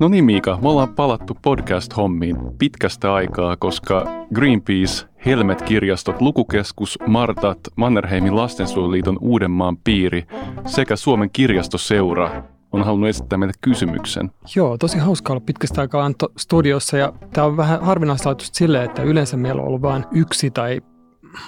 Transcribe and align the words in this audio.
No 0.00 0.08
niin 0.08 0.24
Miika, 0.24 0.58
me 0.62 0.68
ollaan 0.68 0.94
palattu 0.94 1.36
podcast-hommiin 1.42 2.36
pitkästä 2.58 3.14
aikaa, 3.14 3.56
koska 3.56 4.04
Greenpeace, 4.34 5.06
Helmet-kirjastot, 5.26 6.20
Lukukeskus, 6.20 6.98
Martat, 7.06 7.58
Mannerheimin 7.76 8.36
lastensuojeluliiton 8.36 9.18
Uudenmaan 9.20 9.76
piiri 9.76 10.26
sekä 10.66 10.96
Suomen 10.96 11.30
kirjastoseura 11.32 12.42
on 12.72 12.84
halunnut 12.84 13.08
esittää 13.08 13.38
meille 13.38 13.54
kysymyksen. 13.60 14.30
Joo, 14.56 14.78
tosi 14.78 14.98
hauska 14.98 15.32
olla 15.32 15.42
pitkästä 15.46 15.80
aikaa 15.80 16.04
Antto 16.04 16.32
studiossa 16.36 16.96
ja 16.96 17.12
tämä 17.32 17.46
on 17.46 17.56
vähän 17.56 17.80
harvinaislaatuista 17.84 18.56
silleen, 18.56 18.84
että 18.84 19.02
yleensä 19.02 19.36
meillä 19.36 19.62
on 19.62 19.68
ollut 19.68 19.82
vain 19.82 20.04
yksi 20.12 20.50
tai 20.50 20.80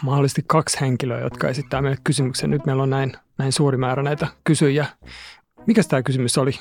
mahdollisesti 0.03 0.45
kaksi 0.47 0.81
henkilöä, 0.81 1.21
jotka 1.21 1.49
esittää 1.49 1.83
meille 1.83 1.99
kysymyksen. 2.05 2.51
Nyt 2.51 2.67
meillä 2.67 2.83
on 2.83 2.91
näin, 2.91 3.13
näin 3.39 3.53
suuri 3.53 3.77
määrä 3.77 4.03
näitä 4.03 4.27
kysyjiä. 4.45 4.87
Mikä 5.67 5.83
tämä 5.89 6.03
kysymys 6.03 6.39
oli? 6.39 6.53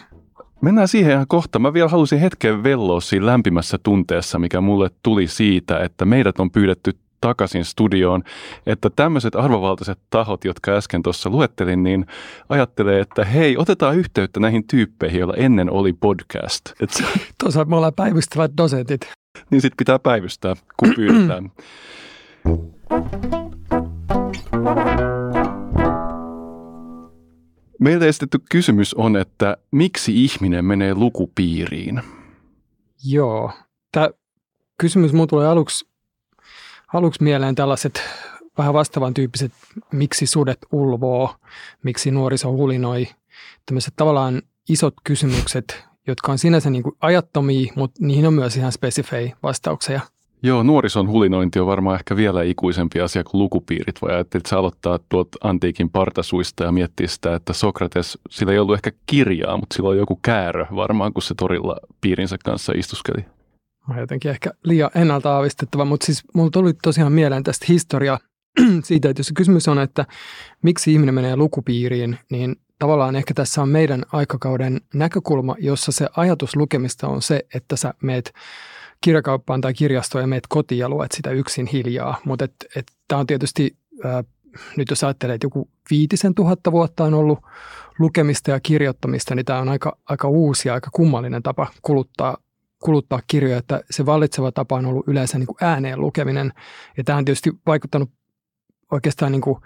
Mennään 0.61 0.87
siihen 0.87 1.11
ihan 1.11 1.27
kohta. 1.27 1.59
Mä 1.59 1.73
vielä 1.73 1.89
halusin 1.89 2.19
hetken 2.19 2.63
velloa 2.63 3.01
siinä 3.01 3.25
lämpimässä 3.25 3.77
tunteessa, 3.83 4.39
mikä 4.39 4.61
mulle 4.61 4.89
tuli 5.03 5.27
siitä, 5.27 5.79
että 5.79 6.05
meidät 6.05 6.39
on 6.39 6.51
pyydetty 6.51 6.91
takaisin 7.21 7.65
studioon, 7.65 8.23
että 8.65 8.89
tämmöiset 8.89 9.35
arvovaltaiset 9.35 9.99
tahot, 10.09 10.45
jotka 10.45 10.71
äsken 10.71 11.03
tuossa 11.03 11.29
luettelin, 11.29 11.83
niin 11.83 12.05
ajattelee, 12.49 12.99
että 12.99 13.25
hei, 13.25 13.57
otetaan 13.57 13.95
yhteyttä 13.95 14.39
näihin 14.39 14.67
tyyppeihin, 14.67 15.19
joilla 15.19 15.35
ennen 15.37 15.71
oli 15.71 15.93
podcast. 15.93 16.61
Et 16.79 16.89
se, 16.89 17.03
Tuossa 17.39 17.65
me 17.65 17.75
ollaan 17.75 17.93
päivystävät 17.95 18.51
dosentit. 18.57 19.01
niin 19.49 19.61
sitten 19.61 19.77
pitää 19.77 19.99
päivystää, 19.99 20.55
kun 20.77 20.93
pyydetään. 20.95 21.51
Meiltä 27.81 28.05
esitetty 28.05 28.39
kysymys 28.51 28.93
on, 28.93 29.17
että 29.17 29.57
miksi 29.71 30.23
ihminen 30.23 30.65
menee 30.65 30.95
lukupiiriin? 30.95 32.01
Joo. 33.03 33.51
Tämä 33.91 34.09
kysymys 34.77 35.13
mulla 35.13 35.27
tulee 35.27 35.47
aluksi, 35.47 35.87
aluksi 36.93 37.23
mieleen 37.23 37.55
tällaiset 37.55 38.01
vähän 38.57 38.73
vastaavan 38.73 39.13
tyyppiset, 39.13 39.51
miksi 39.91 40.25
sudet 40.25 40.59
ulvoo, 40.71 41.35
miksi 41.83 42.11
nuoriso 42.11 42.51
hulinoi. 42.51 43.07
Tämmöiset 43.65 43.93
tavallaan 43.95 44.41
isot 44.69 44.93
kysymykset, 45.03 45.83
jotka 46.07 46.31
on 46.31 46.37
sinänsä 46.37 46.69
niin 46.69 46.83
kuin 46.83 46.95
ajattomia, 46.99 47.73
mutta 47.75 48.05
niihin 48.05 48.27
on 48.27 48.33
myös 48.33 48.57
ihan 48.57 48.71
spesifejä 48.71 49.37
vastauksia. 49.43 50.01
Joo, 50.43 50.63
nuorison 50.63 51.07
hulinointi 51.07 51.59
on 51.59 51.67
varmaan 51.67 51.95
ehkä 51.95 52.15
vielä 52.15 52.43
ikuisempi 52.43 53.01
asia 53.01 53.23
kuin 53.23 53.39
lukupiirit. 53.39 54.01
Voi 54.01 54.11
ajatella, 54.11 54.39
että 54.39 54.49
se 54.49 54.55
aloittaa 54.55 54.99
tuolta 55.09 55.37
antiikin 55.43 55.89
partasuista 55.89 56.63
ja 56.63 56.71
miettiä 56.71 57.07
sitä, 57.07 57.35
että 57.35 57.53
Sokrates, 57.53 58.17
sillä 58.29 58.53
ei 58.53 58.59
ollut 58.59 58.75
ehkä 58.75 58.91
kirjaa, 59.05 59.57
mutta 59.57 59.75
sillä 59.75 59.89
oli 59.89 59.97
joku 59.97 60.19
käärö 60.21 60.65
varmaan, 60.75 61.13
kun 61.13 61.23
se 61.23 61.33
torilla 61.37 61.77
piirinsä 62.01 62.37
kanssa 62.45 62.73
istuskeli. 62.75 63.25
Mä 63.87 63.99
jotenkin 63.99 64.31
ehkä 64.31 64.51
liian 64.63 64.89
ennalta 64.95 65.33
aavistettava, 65.33 65.85
mutta 65.85 66.05
siis 66.05 66.23
mulla 66.33 66.49
tuli 66.49 66.73
tosiaan 66.73 67.13
mieleen 67.13 67.43
tästä 67.43 67.65
historiaa 67.69 68.19
siitä, 68.83 69.09
että 69.09 69.19
jos 69.19 69.31
kysymys 69.35 69.67
on, 69.67 69.79
että 69.79 70.05
miksi 70.61 70.93
ihminen 70.93 71.15
menee 71.15 71.35
lukupiiriin, 71.35 72.19
niin 72.31 72.55
tavallaan 72.79 73.15
ehkä 73.15 73.33
tässä 73.33 73.61
on 73.61 73.69
meidän 73.69 74.05
aikakauden 74.11 74.81
näkökulma, 74.93 75.55
jossa 75.59 75.91
se 75.91 76.07
ajatus 76.17 76.55
lukemista 76.55 77.07
on 77.07 77.21
se, 77.21 77.45
että 77.53 77.75
sä 77.75 77.93
meet 78.01 78.33
kirjakauppaan 79.01 79.61
tai 79.61 79.73
kirjastoon 79.73 80.23
ja 80.23 80.27
meet 80.27 80.47
kotiin 80.49 80.79
ja 80.79 80.89
luet 80.89 81.11
sitä 81.11 81.31
yksin 81.31 81.65
hiljaa. 81.65 82.17
Mutta 82.25 82.47
tämä 83.07 83.19
on 83.19 83.27
tietysti, 83.27 83.77
ää, 84.03 84.23
nyt 84.77 84.89
jos 84.89 85.03
ajattelee, 85.03 85.35
että 85.35 85.45
joku 85.45 85.69
viitisen 85.89 86.35
tuhatta 86.35 86.71
vuotta 86.71 87.03
on 87.03 87.13
ollut 87.13 87.39
lukemista 87.99 88.51
ja 88.51 88.59
kirjoittamista, 88.59 89.35
niin 89.35 89.45
tämä 89.45 89.59
on 89.59 89.69
aika, 89.69 89.97
aika 90.05 90.27
uusi 90.27 90.67
ja 90.67 90.73
aika 90.73 90.89
kummallinen 90.93 91.43
tapa 91.43 91.67
kuluttaa, 91.81 92.37
kuluttaa 92.83 93.21
kirjoja, 93.27 93.57
että 93.57 93.81
se 93.91 94.05
vallitseva 94.05 94.51
tapa 94.51 94.75
on 94.75 94.85
ollut 94.85 95.07
yleensä 95.07 95.37
niin 95.37 95.47
kuin 95.47 95.57
ääneen 95.61 96.01
lukeminen. 96.01 96.53
Ja 96.97 97.03
tämä 97.03 97.17
on 97.17 97.25
tietysti 97.25 97.51
vaikuttanut 97.65 98.09
oikeastaan 98.91 99.31
niin 99.31 99.41
kuin 99.41 99.57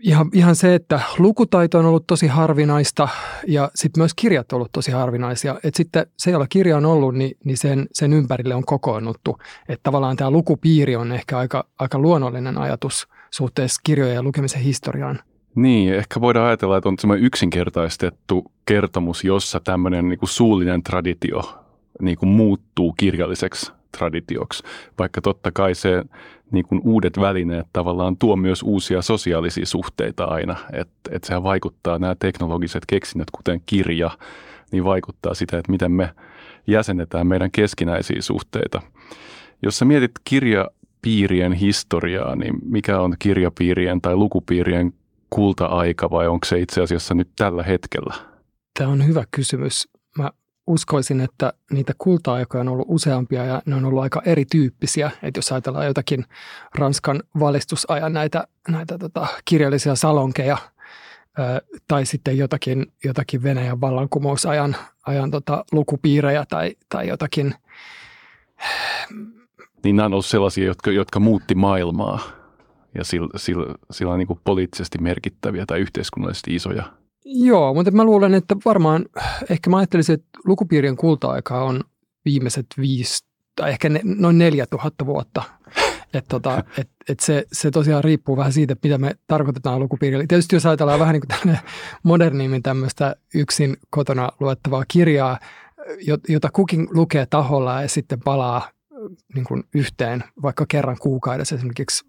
ihan, 0.00 0.30
ihan 0.32 0.56
se, 0.56 0.74
että 0.74 1.00
lukutaito 1.18 1.78
on 1.78 1.86
ollut 1.86 2.06
tosi 2.06 2.26
harvinaista 2.26 3.08
ja 3.46 3.70
sitten 3.74 4.00
myös 4.00 4.14
kirjat 4.16 4.52
on 4.52 4.56
ollut 4.56 4.72
tosi 4.72 4.90
harvinaisia. 4.90 5.58
Et 5.64 5.74
sitten 5.74 6.06
se, 6.16 6.30
jolla 6.30 6.46
kirja 6.48 6.76
on 6.76 6.86
ollut, 6.86 7.14
niin, 7.14 7.36
niin 7.44 7.56
sen, 7.56 7.86
sen 7.92 8.12
ympärille 8.12 8.54
on 8.54 8.64
kokoonnuttu. 8.64 9.38
Että 9.68 9.82
tavallaan 9.82 10.16
tämä 10.16 10.30
lukupiiri 10.30 10.96
on 10.96 11.12
ehkä 11.12 11.38
aika, 11.38 11.64
aika 11.78 11.98
luonnollinen 11.98 12.58
ajatus 12.58 13.08
suhteessa 13.30 13.80
kirjojen 13.84 14.14
ja 14.14 14.22
lukemisen 14.22 14.62
historiaan. 14.62 15.20
Niin, 15.54 15.94
ehkä 15.94 16.20
voidaan 16.20 16.46
ajatella, 16.46 16.76
että 16.76 16.88
on 16.88 16.98
semmoinen 16.98 17.26
yksinkertaistettu 17.26 18.52
kertomus, 18.66 19.24
jossa 19.24 19.60
tämmöinen 19.60 20.08
niin 20.08 20.18
kuin 20.18 20.28
suullinen 20.28 20.82
traditio 20.82 21.64
niin 22.02 22.18
kuin 22.18 22.30
muuttuu 22.30 22.92
kirjalliseksi 22.92 23.72
traditioksi, 23.98 24.62
vaikka 24.98 25.20
totta 25.20 25.52
kai 25.52 25.74
se 25.74 26.04
niin 26.50 26.64
kuin 26.64 26.80
uudet 26.84 27.20
välineet 27.20 27.66
tavallaan 27.72 28.16
tuo 28.16 28.36
myös 28.36 28.62
uusia 28.62 29.02
sosiaalisia 29.02 29.66
suhteita 29.66 30.24
aina, 30.24 30.56
että 30.72 31.10
et 31.10 31.24
sehän 31.24 31.42
vaikuttaa 31.42 31.98
nämä 31.98 32.14
teknologiset 32.14 32.82
keksinnöt, 32.86 33.30
kuten 33.30 33.62
kirja, 33.66 34.10
niin 34.72 34.84
vaikuttaa 34.84 35.34
sitä, 35.34 35.58
että 35.58 35.72
miten 35.72 35.92
me 35.92 36.10
jäsennetään 36.66 37.26
meidän 37.26 37.50
keskinäisiä 37.50 38.22
suhteita. 38.22 38.82
Jos 39.62 39.78
sä 39.78 39.84
mietit 39.84 40.12
kirjapiirien 40.24 41.52
historiaa, 41.52 42.36
niin 42.36 42.54
mikä 42.64 43.00
on 43.00 43.16
kirjapiirien 43.18 44.00
tai 44.00 44.16
lukupiirien 44.16 44.92
kulta-aika 45.30 46.10
vai 46.10 46.28
onko 46.28 46.46
se 46.46 46.58
itse 46.58 46.82
asiassa 46.82 47.14
nyt 47.14 47.28
tällä 47.36 47.62
hetkellä? 47.62 48.14
Tämä 48.78 48.90
on 48.90 49.06
hyvä 49.06 49.24
kysymys. 49.30 49.88
Mä 50.18 50.30
uskoisin, 50.68 51.20
että 51.20 51.52
niitä 51.70 51.92
kulta-aikoja 51.98 52.60
on 52.60 52.68
ollut 52.68 52.86
useampia 52.90 53.44
ja 53.44 53.62
ne 53.66 53.74
on 53.74 53.84
ollut 53.84 54.02
aika 54.02 54.22
erityyppisiä. 54.24 55.10
Että 55.22 55.38
jos 55.38 55.52
ajatellaan 55.52 55.86
jotakin 55.86 56.24
Ranskan 56.74 57.22
valistusajan 57.40 58.12
näitä, 58.12 58.44
näitä 58.68 58.98
tota, 58.98 59.26
kirjallisia 59.44 59.94
salonkeja 59.94 60.58
ää, 61.38 61.60
tai 61.88 62.06
sitten 62.06 62.38
jotakin, 62.38 62.86
jotakin 63.04 63.42
Venäjän 63.42 63.80
vallankumousajan 63.80 64.76
ajan, 65.06 65.30
tota, 65.30 65.64
lukupiirejä 65.72 66.44
tai, 66.48 66.76
tai 66.88 67.08
jotakin. 67.08 67.54
Niin 69.84 69.96
nämä 69.96 70.06
on 70.06 70.12
ollut 70.12 70.26
sellaisia, 70.26 70.66
jotka, 70.66 70.90
jotka 70.90 71.20
muutti 71.20 71.54
maailmaa 71.54 72.20
ja 72.94 73.04
sillä, 73.04 73.28
sillä, 73.36 73.74
sillä 73.90 74.16
niin 74.16 74.26
kuin 74.26 74.40
poliittisesti 74.44 74.98
merkittäviä 74.98 75.66
tai 75.66 75.80
yhteiskunnallisesti 75.80 76.54
isoja 76.54 76.84
Joo, 77.30 77.74
mutta 77.74 77.90
mä 77.90 78.04
luulen, 78.04 78.34
että 78.34 78.56
varmaan, 78.64 79.04
ehkä 79.50 79.70
mä 79.70 79.76
ajattelisin, 79.76 80.14
että 80.14 80.28
lukupiirien 80.44 80.96
kulta-aika 80.96 81.64
on 81.64 81.84
viimeiset 82.24 82.66
viisi 82.80 83.24
tai 83.56 83.70
ehkä 83.70 83.88
ne, 83.88 84.00
noin 84.04 84.38
neljä 84.38 84.66
tuhatta 84.66 85.06
vuotta. 85.06 85.42
Että 86.14 86.28
tota, 86.28 86.64
et, 86.78 86.90
et 87.08 87.20
se, 87.20 87.46
se 87.52 87.70
tosiaan 87.70 88.04
riippuu 88.04 88.36
vähän 88.36 88.52
siitä, 88.52 88.76
mitä 88.82 88.98
me 88.98 89.14
tarkoitetaan 89.26 89.80
lukupiirillä. 89.80 90.24
Tietysti 90.28 90.56
jos 90.56 90.66
ajatellaan 90.66 91.00
vähän 91.00 91.12
niin 91.12 91.22
kuin 91.44 91.58
modernimmin 92.02 92.62
tämmöistä 92.62 93.16
yksin 93.34 93.76
kotona 93.90 94.28
luettavaa 94.40 94.84
kirjaa, 94.88 95.38
jota 96.28 96.50
kukin 96.50 96.88
lukee 96.90 97.26
taholla 97.26 97.82
ja 97.82 97.88
sitten 97.88 98.20
palaa 98.24 98.70
niin 99.34 99.44
kuin 99.44 99.64
yhteen 99.74 100.24
vaikka 100.42 100.66
kerran 100.68 100.96
kuukaudessa 101.00 101.54
esimerkiksi 101.54 102.04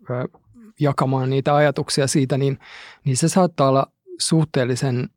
jakamaan 0.79 1.29
niitä 1.29 1.55
ajatuksia 1.55 2.07
siitä, 2.07 2.37
niin, 2.37 2.59
niin 3.05 3.17
se 3.17 3.29
saattaa 3.29 3.69
olla 3.69 3.91
suhteellisen 4.19 5.09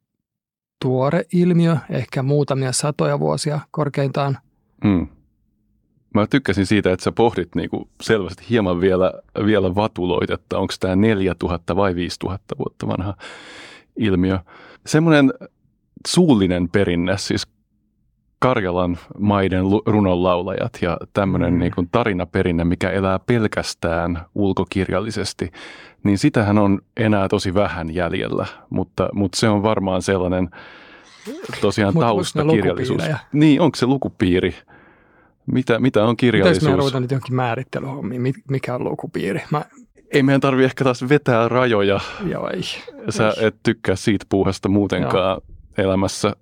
tuore 0.83 1.25
ilmiö, 1.33 1.77
ehkä 1.91 2.23
muutamia 2.23 2.73
satoja 2.73 3.19
vuosia 3.21 3.61
korkeintaan. 3.71 4.39
Mm. 4.85 5.07
Mä 6.15 6.27
tykkäsin 6.27 6.67
siitä, 6.67 6.93
että 6.93 7.05
sä 7.05 7.13
pohdit 7.13 7.55
niinku 7.55 7.89
selvästi 8.03 8.45
hieman 8.51 8.81
vielä, 8.81 9.13
vielä 9.47 9.75
vatuloit, 9.75 10.31
että 10.31 10.59
onko 10.59 10.75
tämä 10.81 10.97
4000 10.97 11.77
vai 11.77 11.95
5000 11.95 12.59
vuotta 12.59 12.87
vanha 12.87 13.15
ilmiö. 13.97 14.39
Semmoinen 14.87 15.33
suullinen 16.09 16.69
perinne, 16.69 17.19
siis 17.19 17.47
Karjalan 18.42 18.98
maiden 19.18 19.65
runonlaulajat 19.86 20.78
ja 20.80 20.97
tämmöinen 21.12 21.53
mm. 21.53 21.59
niin 21.59 21.72
kuin 21.74 21.89
tarinaperinne, 21.92 22.65
mikä 22.65 22.91
elää 22.91 23.18
pelkästään 23.18 24.21
ulkokirjallisesti, 24.34 25.50
niin 26.04 26.18
sitähän 26.18 26.59
on 26.59 26.78
enää 26.97 27.28
tosi 27.28 27.54
vähän 27.54 27.94
jäljellä, 27.94 28.47
mutta, 28.71 29.09
mutta 29.12 29.39
se 29.39 29.48
on 29.48 29.62
varmaan 29.62 30.03
sellainen 30.03 30.50
tosiaan 31.60 31.94
taustakirjallisuus. 31.94 33.03
Niin, 33.33 33.60
onko 33.60 33.77
se 33.77 33.86
lukupiiri? 33.86 34.54
Mitä, 35.47 35.78
mitä 35.78 36.04
on 36.04 36.16
kirjallisuus? 36.16 36.59
Pitäisikö 36.59 36.77
me 36.77 36.78
ruveta 36.78 37.00
nyt 37.00 37.10
johonkin 37.10 37.34
määrittelyhommiin, 37.34 38.34
mikä 38.48 38.74
on 38.74 38.84
lukupiiri? 38.84 39.42
Mä... 39.50 39.65
Ei 40.10 40.22
meidän 40.22 40.41
tarvi 40.41 40.65
ehkä 40.65 40.84
taas 40.84 41.09
vetää 41.09 41.48
rajoja. 41.48 42.00
Joo, 42.27 42.50
ei. 42.50 42.62
Sä 43.10 43.28
ei. 43.28 43.47
et 43.47 43.56
tykkää 43.62 43.97
siitä 43.97 44.27
puuhasta 44.28 44.68
muutenkaan 44.68 45.41
Joo. 45.78 45.86
elämässä. 45.86 46.36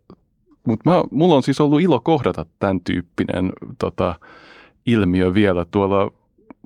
Mutta 0.66 1.04
mulla 1.10 1.34
on 1.34 1.42
siis 1.42 1.60
ollut 1.60 1.80
ilo 1.80 2.00
kohdata 2.00 2.46
tämän 2.58 2.80
tyyppinen 2.80 3.52
tota, 3.78 4.14
ilmiö 4.86 5.34
vielä 5.34 5.66
tuolla 5.70 6.10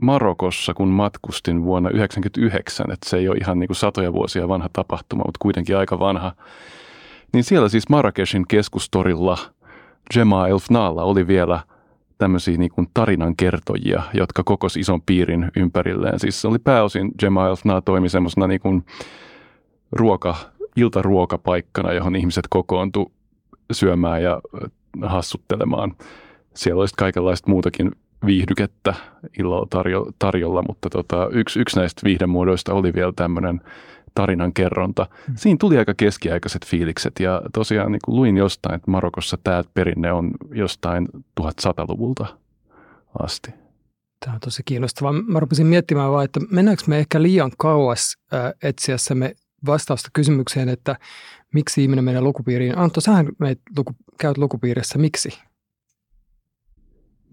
Marokossa, 0.00 0.74
kun 0.74 0.88
matkustin 0.88 1.64
vuonna 1.64 1.90
1999, 1.90 2.92
että 2.92 3.10
se 3.10 3.16
ei 3.16 3.28
ole 3.28 3.36
ihan 3.36 3.58
niin 3.58 3.68
kuin 3.68 3.76
satoja 3.76 4.12
vuosia 4.12 4.48
vanha 4.48 4.68
tapahtuma, 4.72 5.22
mutta 5.26 5.38
kuitenkin 5.42 5.76
aika 5.76 5.98
vanha, 5.98 6.32
Niin 7.32 7.44
siellä 7.44 7.68
siis 7.68 7.88
Marrakeshin 7.88 8.44
keskustorilla 8.48 9.38
Jema 10.16 10.48
Elfnaalla 10.48 11.02
oli 11.02 11.26
vielä 11.26 11.60
tämmöisiä 12.18 12.56
niin 12.56 12.70
tarinankertojia, 12.94 14.02
jotka 14.14 14.42
kokosi 14.44 14.80
ison 14.80 15.02
piirin 15.02 15.50
ympärilleen. 15.56 16.20
Siis 16.20 16.40
se 16.40 16.48
oli 16.48 16.58
pääosin 16.58 17.10
Jema 17.22 17.48
Elfnaa 17.48 17.80
toimi 17.80 18.08
semmoisena 18.08 18.46
niin 18.46 18.60
kuin 18.60 18.84
ruoka, 19.92 20.34
iltaruokapaikkana, 20.76 21.92
johon 21.92 22.16
ihmiset 22.16 22.44
kokoontu 22.50 23.12
syömään 23.72 24.22
ja 24.22 24.40
hassuttelemaan. 25.02 25.96
Siellä 26.54 26.80
olisi 26.80 26.94
kaikenlaista 26.98 27.50
muutakin 27.50 27.90
viihdykettä 28.26 28.94
illalla 29.38 29.66
tarjo, 29.70 30.06
tarjolla, 30.18 30.62
mutta 30.68 30.90
tota, 30.90 31.28
yksi, 31.32 31.60
yksi 31.60 31.76
näistä 31.76 32.00
viihdemuodoista 32.04 32.74
oli 32.74 32.94
vielä 32.94 33.12
tämmöinen 33.16 33.60
tarinan 34.14 34.52
kerronta. 34.52 35.06
Hmm. 35.26 35.36
Siinä 35.36 35.56
tuli 35.60 35.78
aika 35.78 35.94
keskiaikaiset 35.96 36.66
fiilikset 36.66 37.20
ja 37.20 37.42
tosiaan 37.52 37.92
niin 37.92 38.00
kuin 38.04 38.16
luin 38.16 38.36
jostain, 38.36 38.74
että 38.74 38.90
Marokossa 38.90 39.38
tämä 39.44 39.64
perinne 39.74 40.12
on 40.12 40.30
jostain 40.50 41.08
1100-luvulta 41.40 42.26
asti. 43.22 43.50
Tämä 44.24 44.34
on 44.34 44.40
tosi 44.40 44.62
kiinnostavaa. 44.64 45.12
Mä 45.12 45.40
rupesin 45.40 45.66
miettimään 45.66 46.10
vaan, 46.12 46.24
että 46.24 46.40
mennäänkö 46.50 46.82
me 46.86 46.98
ehkä 46.98 47.22
liian 47.22 47.50
kauas 47.58 48.16
äh, 48.34 48.52
etsiessämme 48.62 49.34
vastausta 49.66 50.08
kysymykseen, 50.12 50.68
että 50.68 50.96
miksi 51.54 51.82
ihminen 51.82 52.04
menee 52.04 52.20
lukupiiriin. 52.20 52.78
Antto, 52.78 53.00
sähän 53.00 53.28
luku, 53.76 53.92
käyt 54.18 54.38
lukupiirissä. 54.38 54.98
Miksi? 54.98 55.38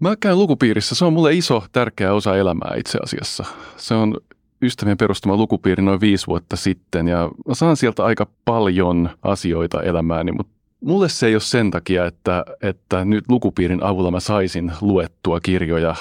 Mä 0.00 0.16
käyn 0.20 0.38
lukupiirissä. 0.38 0.94
Se 0.94 1.04
on 1.04 1.12
mulle 1.12 1.32
iso, 1.32 1.64
tärkeä 1.72 2.14
osa 2.14 2.36
elämää 2.36 2.74
itse 2.76 2.98
asiassa. 3.02 3.44
Se 3.76 3.94
on 3.94 4.16
ystävien 4.62 4.96
perustama 4.96 5.36
lukupiiri 5.36 5.82
noin 5.82 6.00
viisi 6.00 6.26
vuotta 6.26 6.56
sitten 6.56 7.08
ja 7.08 7.30
mä 7.48 7.54
saan 7.54 7.76
sieltä 7.76 8.04
aika 8.04 8.26
paljon 8.44 9.10
asioita 9.22 9.82
elämääni, 9.82 10.32
mutta 10.32 10.52
mulle 10.80 11.08
se 11.08 11.26
ei 11.26 11.34
ole 11.34 11.40
sen 11.40 11.70
takia, 11.70 12.06
että, 12.06 12.44
että 12.62 13.04
nyt 13.04 13.24
lukupiirin 13.28 13.82
avulla 13.82 14.10
mä 14.10 14.20
saisin 14.20 14.72
luettua 14.80 15.40
kirjoja. 15.40 15.94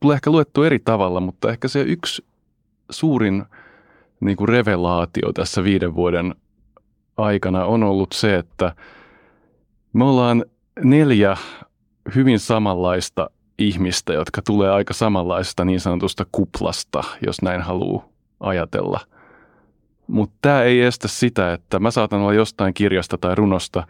Tulee 0.00 0.14
ehkä 0.14 0.30
luettua 0.30 0.66
eri 0.66 0.78
tavalla, 0.78 1.20
mutta 1.20 1.50
ehkä 1.50 1.68
se 1.68 1.80
yksi 1.80 2.24
suurin 2.90 3.44
niin 4.20 4.36
kuin 4.36 4.48
revelaatio 4.48 5.32
tässä 5.32 5.64
viiden 5.64 5.94
vuoden 5.94 6.34
aikana 7.16 7.64
on 7.64 7.82
ollut 7.82 8.12
se, 8.12 8.36
että 8.36 8.74
me 9.92 10.04
ollaan 10.04 10.44
neljä 10.84 11.36
hyvin 12.14 12.38
samanlaista 12.38 13.30
ihmistä, 13.58 14.12
jotka 14.12 14.42
tulee 14.42 14.70
aika 14.70 14.94
samanlaista 14.94 15.64
niin 15.64 15.80
sanotusta 15.80 16.26
kuplasta, 16.32 17.04
jos 17.26 17.42
näin 17.42 17.62
haluaa 17.62 18.08
ajatella. 18.40 19.00
Mutta 20.06 20.36
tämä 20.42 20.62
ei 20.62 20.80
estä 20.82 21.08
sitä, 21.08 21.52
että 21.52 21.78
mä 21.78 21.90
saatan 21.90 22.20
olla 22.20 22.34
jostain 22.34 22.74
kirjasta 22.74 23.18
tai 23.18 23.34
runosta 23.34 23.86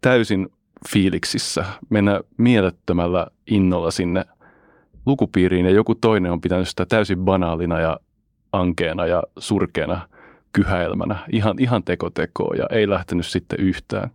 täysin 0.00 0.48
fiiliksissä, 0.88 1.64
mennä 1.90 2.20
mielettömällä 2.36 3.26
innolla 3.46 3.90
sinne 3.90 4.24
lukupiiriin 5.06 5.66
ja 5.66 5.72
joku 5.72 5.94
toinen 5.94 6.32
on 6.32 6.40
pitänyt 6.40 6.68
sitä 6.68 6.86
täysin 6.86 7.18
banaalina 7.18 7.80
ja 7.80 8.00
ankeena 8.52 9.06
ja 9.06 9.22
surkeana 9.38 10.08
kyhäelmänä, 10.58 11.16
ihan, 11.32 11.54
ihan 11.58 11.82
tekotekoa 11.82 12.54
ja 12.54 12.66
ei 12.70 12.88
lähtenyt 12.88 13.26
sitten 13.26 13.60
yhtään. 13.60 14.10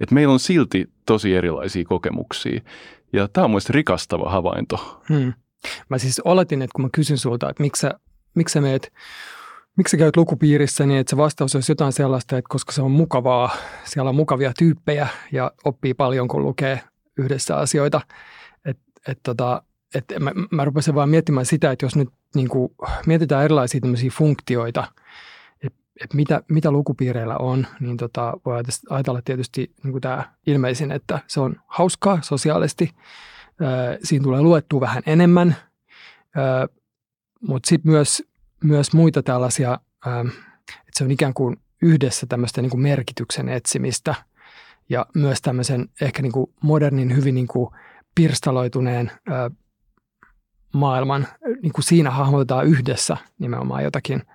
Et 0.00 0.10
meillä 0.10 0.32
on 0.32 0.40
silti 0.40 0.90
tosi 1.06 1.34
erilaisia 1.34 1.84
kokemuksia. 1.84 2.60
Ja 3.12 3.28
tämä 3.28 3.44
on 3.44 3.50
mielestäni 3.50 3.74
rikastava 3.74 4.30
havainto. 4.30 5.02
Hmm. 5.08 5.32
Mä 5.88 5.98
siis 5.98 6.20
oletin, 6.20 6.62
että 6.62 6.72
kun 6.74 6.84
mä 6.84 6.88
kysyn 6.94 7.18
sulta, 7.18 7.50
että 7.50 7.62
miksi 7.62 7.80
sä, 7.80 7.90
miksi 8.34 8.52
sä 8.52 8.60
meet, 8.60 8.92
miksi 9.76 9.90
sä 9.90 9.96
käyt 9.96 10.16
lukupiirissä, 10.16 10.86
niin 10.86 11.00
että 11.00 11.10
se 11.10 11.16
vastaus 11.16 11.54
olisi 11.54 11.72
jotain 11.72 11.92
sellaista, 11.92 12.38
että 12.38 12.48
koska 12.48 12.72
se 12.72 12.82
on 12.82 12.90
mukavaa, 12.90 13.56
siellä 13.84 14.08
on 14.08 14.16
mukavia 14.16 14.52
tyyppejä 14.58 15.06
ja 15.32 15.52
oppii 15.64 15.94
paljon, 15.94 16.28
kun 16.28 16.42
lukee 16.42 16.80
yhdessä 17.18 17.56
asioita. 17.56 18.00
Että 18.64 18.82
et 19.08 19.18
tota, 19.22 19.62
et 19.94 20.04
mä, 20.20 20.32
mä 20.50 20.64
rupesin 20.64 20.94
vaan 20.94 21.08
miettimään 21.08 21.46
sitä, 21.46 21.70
että 21.70 21.86
jos 21.86 21.96
nyt 21.96 22.08
niin 22.34 22.48
kuin, 22.48 22.74
mietitään 23.06 23.44
erilaisia 23.44 23.80
funktioita– 24.10 24.84
että 26.04 26.16
mitä, 26.16 26.42
mitä 26.48 26.70
lukupiireillä 26.70 27.36
on, 27.36 27.66
niin 27.80 27.96
tota, 27.96 28.32
voi 28.44 28.62
ajatella 28.90 29.22
tietysti 29.24 29.72
niin 29.82 30.00
tämä 30.00 30.32
ilmeisin, 30.46 30.92
että 30.92 31.18
se 31.26 31.40
on 31.40 31.56
hauskaa 31.66 32.18
sosiaalisesti. 32.22 32.90
Siinä 34.04 34.22
tulee 34.22 34.42
luettua 34.42 34.80
vähän 34.80 35.02
enemmän, 35.06 35.56
mutta 37.48 37.68
sitten 37.68 37.92
myös, 37.92 38.22
myös 38.64 38.92
muita 38.92 39.22
tällaisia, 39.22 39.78
että 40.66 40.92
se 40.94 41.04
on 41.04 41.10
ikään 41.10 41.34
kuin 41.34 41.56
yhdessä 41.82 42.26
tämmöistä 42.26 42.62
niin 42.62 42.70
kuin 42.70 42.80
merkityksen 42.80 43.48
etsimistä 43.48 44.14
ja 44.88 45.06
myös 45.14 45.42
tämmöisen 45.42 45.88
ehkä 46.00 46.22
niin 46.22 46.32
kuin 46.32 46.50
modernin, 46.62 47.16
hyvin 47.16 47.34
niin 47.34 47.48
kuin 47.48 47.70
pirstaloituneen 48.14 49.10
maailman, 50.72 51.26
niin 51.62 51.72
kuin 51.72 51.84
siinä 51.84 52.10
hahmotetaan 52.10 52.66
yhdessä 52.66 53.16
nimenomaan 53.38 53.84
jotakin– 53.84 54.22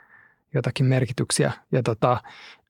jotakin 0.54 0.86
merkityksiä. 0.86 1.52
Ja 1.72 1.84
tota, 1.84 2.12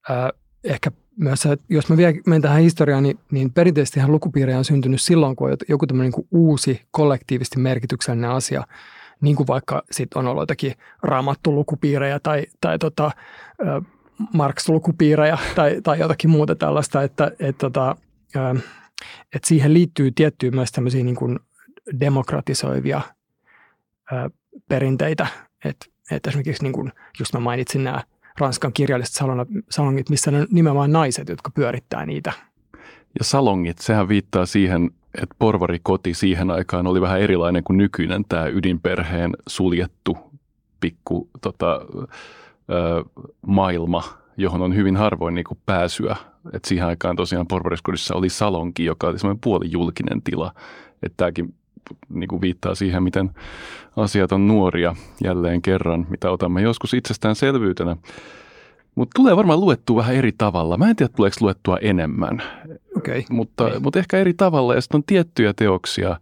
äh, 0.10 0.30
ehkä 0.64 0.92
myös, 1.18 1.44
jos 1.70 1.90
mä 1.90 1.98
vielä 1.98 2.14
menen 2.26 2.42
tähän 2.42 2.62
historiaan, 2.62 3.04
niin, 3.04 3.20
niin 3.32 3.52
perinteisesti 3.52 4.00
lukupiirejä 4.08 4.58
on 4.58 4.66
syntynyt 4.66 5.02
silloin, 5.02 5.36
kun 5.36 5.52
on 5.52 5.58
joku 5.70 5.88
tämmöinen 5.88 6.14
niin 6.18 6.28
uusi 6.32 6.82
kollektiivisesti 6.92 7.60
merkityksellinen 7.60 8.30
asia, 8.30 8.64
niin 9.22 9.36
kuin 9.36 9.48
vaikka 9.48 9.84
sit 9.92 10.14
on 10.14 10.28
ollut 10.28 10.42
jotakin 10.42 10.74
raamattu-lukupiirejä 11.04 12.20
tai, 12.20 12.46
tai 12.62 12.80
tota, 12.80 13.06
äh, 13.06 13.84
Marx-lukupiirejä 14.34 15.38
tai, 15.56 15.82
tai 15.84 16.00
jotakin 16.00 16.30
muuta 16.30 16.56
tällaista, 16.56 17.04
että 17.04 17.32
et, 17.40 17.58
tota, 17.58 17.96
äh, 18.36 18.64
et 19.36 19.44
siihen 19.44 19.74
liittyy 19.74 20.12
tiettyä 20.12 20.52
myös 20.52 20.72
tämmöisiä 20.72 21.04
niin 21.04 21.40
demokratisoivia 22.00 23.02
äh, 24.14 24.26
perinteitä, 24.70 25.28
että 25.66 25.86
että 26.12 26.30
esimerkiksi 26.30 26.64
niin 26.64 26.74
kuin, 26.74 26.92
just 27.20 27.34
mä 27.34 27.40
mainitsin 27.40 27.84
nämä 27.84 28.04
Ranskan 28.40 28.74
kirjalliset 28.74 29.16
salongit, 29.70 30.10
missä 30.10 30.32
on 30.32 30.48
nimenomaan 30.52 30.92
naiset, 30.92 31.30
jotka 31.30 31.52
pyörittää 31.52 32.06
niitä. 32.06 32.34
Ja 33.20 33.24
salongit, 33.24 33.78
sehän 33.78 34.08
viittaa 34.08 34.46
siihen, 34.46 34.92
että 35.22 35.36
porvarikoti 35.40 36.14
siihen 36.14 36.52
aikaan 36.52 36.88
oli 36.88 37.02
vähän 37.02 37.22
erilainen 37.22 37.64
kuin 37.64 37.78
nykyinen 37.78 38.26
tämä 38.30 38.48
ydinperheen 38.48 39.32
suljettu 39.48 40.18
pikku 40.80 41.30
tota, 41.42 41.82
ö, 42.70 43.04
maailma, 43.48 44.04
johon 44.38 44.62
on 44.62 44.76
hyvin 44.76 44.96
harvoin 44.98 45.36
niin 45.36 45.46
kuin 45.46 45.60
pääsyä. 45.66 46.16
Et 46.54 46.66
siihen 46.66 46.88
aikaan 46.88 47.16
tosiaan 47.16 47.48
porvariskodissa 47.48 48.16
oli 48.16 48.30
salonki, 48.30 48.86
joka 48.86 49.08
oli 49.08 49.20
semmoinen 49.20 49.42
puolijulkinen 49.44 50.22
tila. 50.22 50.54
Että 51.04 51.18
tämäkin 51.18 51.56
niin 52.10 52.28
kuin 52.28 52.42
viittaa 52.42 52.75
siihen, 52.75 53.04
miten 53.04 53.32
asiat 53.96 54.32
on 54.32 54.48
nuoria 54.48 54.96
jälleen 55.24 55.62
kerran, 55.62 56.08
mitä 56.10 56.32
otamme 56.32 56.62
joskus 56.62 56.94
itsestäänselvyytenä. 56.94 57.96
Mutta 58.96 59.12
tulee 59.16 59.36
varmaan 59.36 59.60
luettua 59.60 59.98
vähän 59.98 60.16
eri 60.16 60.32
tavalla. 60.38 60.78
Mä 60.78 60.90
en 60.90 60.96
tiedä, 60.96 61.13
tuleeko 61.16 61.36
luettua 61.42 61.78
enemmän, 61.78 62.44
okay. 62.98 63.24
mutta, 63.30 63.66
okay. 63.66 63.80
mutta 63.80 64.00
ehkä 64.00 64.18
eri 64.18 64.34
tavalla. 64.34 64.75
Ja 64.75 64.82
sitten 64.82 64.98
on 64.98 65.04
tiettyjä 65.04 65.54
teoksia, 65.54 66.20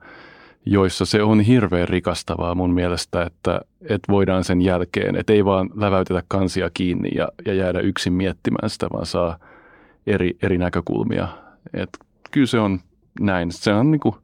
joissa 0.65 1.05
se 1.05 1.23
on 1.23 1.39
hirveän 1.39 1.87
rikastavaa 1.87 2.55
mun 2.55 2.73
mielestä, 2.73 3.23
että, 3.23 3.61
että 3.81 4.11
voidaan 4.11 4.43
sen 4.43 4.61
jälkeen, 4.61 5.15
että 5.15 5.33
ei 5.33 5.45
vaan 5.45 5.69
läväytetä 5.75 6.23
kansia 6.27 6.69
kiinni 6.73 7.09
ja, 7.15 7.27
ja 7.45 7.53
jäädä 7.53 7.79
yksin 7.79 8.13
miettimään 8.13 8.69
sitä, 8.69 8.87
vaan 8.93 9.05
saa 9.05 9.37
eri, 10.07 10.37
eri 10.41 10.57
näkökulmia. 10.57 11.27
Et 11.73 11.89
kyllä 12.31 12.47
se 12.47 12.59
on 12.59 12.79
näin. 13.19 13.51
Se 13.51 13.73
on 13.73 13.91
niin 13.91 13.99
kuin, 13.99 14.15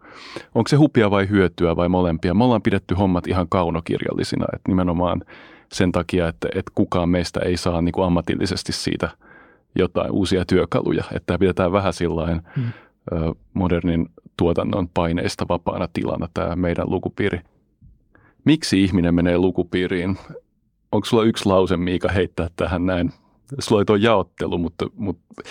onko 0.55 0.67
se 0.67 0.75
hupia 0.75 1.11
vai 1.11 1.29
hyötyä 1.29 1.75
vai 1.75 1.89
molempia. 1.89 2.33
Me 2.33 2.43
ollaan 2.43 2.61
pidetty 2.61 2.95
hommat 2.95 3.27
ihan 3.27 3.47
kaunokirjallisina, 3.49 4.45
että 4.53 4.71
nimenomaan 4.71 5.21
sen 5.71 5.91
takia, 5.91 6.27
että, 6.27 6.47
että 6.55 6.71
kukaan 6.75 7.09
meistä 7.09 7.39
ei 7.39 7.57
saa 7.57 7.81
niin 7.81 7.93
kuin 7.93 8.05
ammatillisesti 8.05 8.71
siitä 8.71 9.09
jotain 9.75 10.11
uusia 10.11 10.45
työkaluja. 10.45 11.03
Että 11.13 11.39
pidetään 11.39 11.71
vähän 11.71 11.93
sillain 11.93 12.41
hmm. 12.55 12.71
modernin 13.53 14.09
tuotannon 14.37 14.89
paineista 14.93 15.45
vapaana 15.49 15.87
tilana 15.93 16.29
tämä 16.33 16.55
meidän 16.55 16.89
lukupiiri. 16.89 17.41
Miksi 18.45 18.83
ihminen 18.83 19.15
menee 19.15 19.37
lukupiiriin? 19.37 20.17
Onko 20.91 21.05
sulla 21.05 21.23
yksi 21.23 21.45
lause, 21.45 21.77
Miika, 21.77 22.09
heittää 22.09 22.47
tähän 22.55 22.85
näin? 22.85 23.11
Sulla 23.59 23.81
ei 23.81 23.85
tuo 23.85 23.95
jaottelu, 23.95 24.57
mutta, 24.57 24.85
mutta 24.95 25.43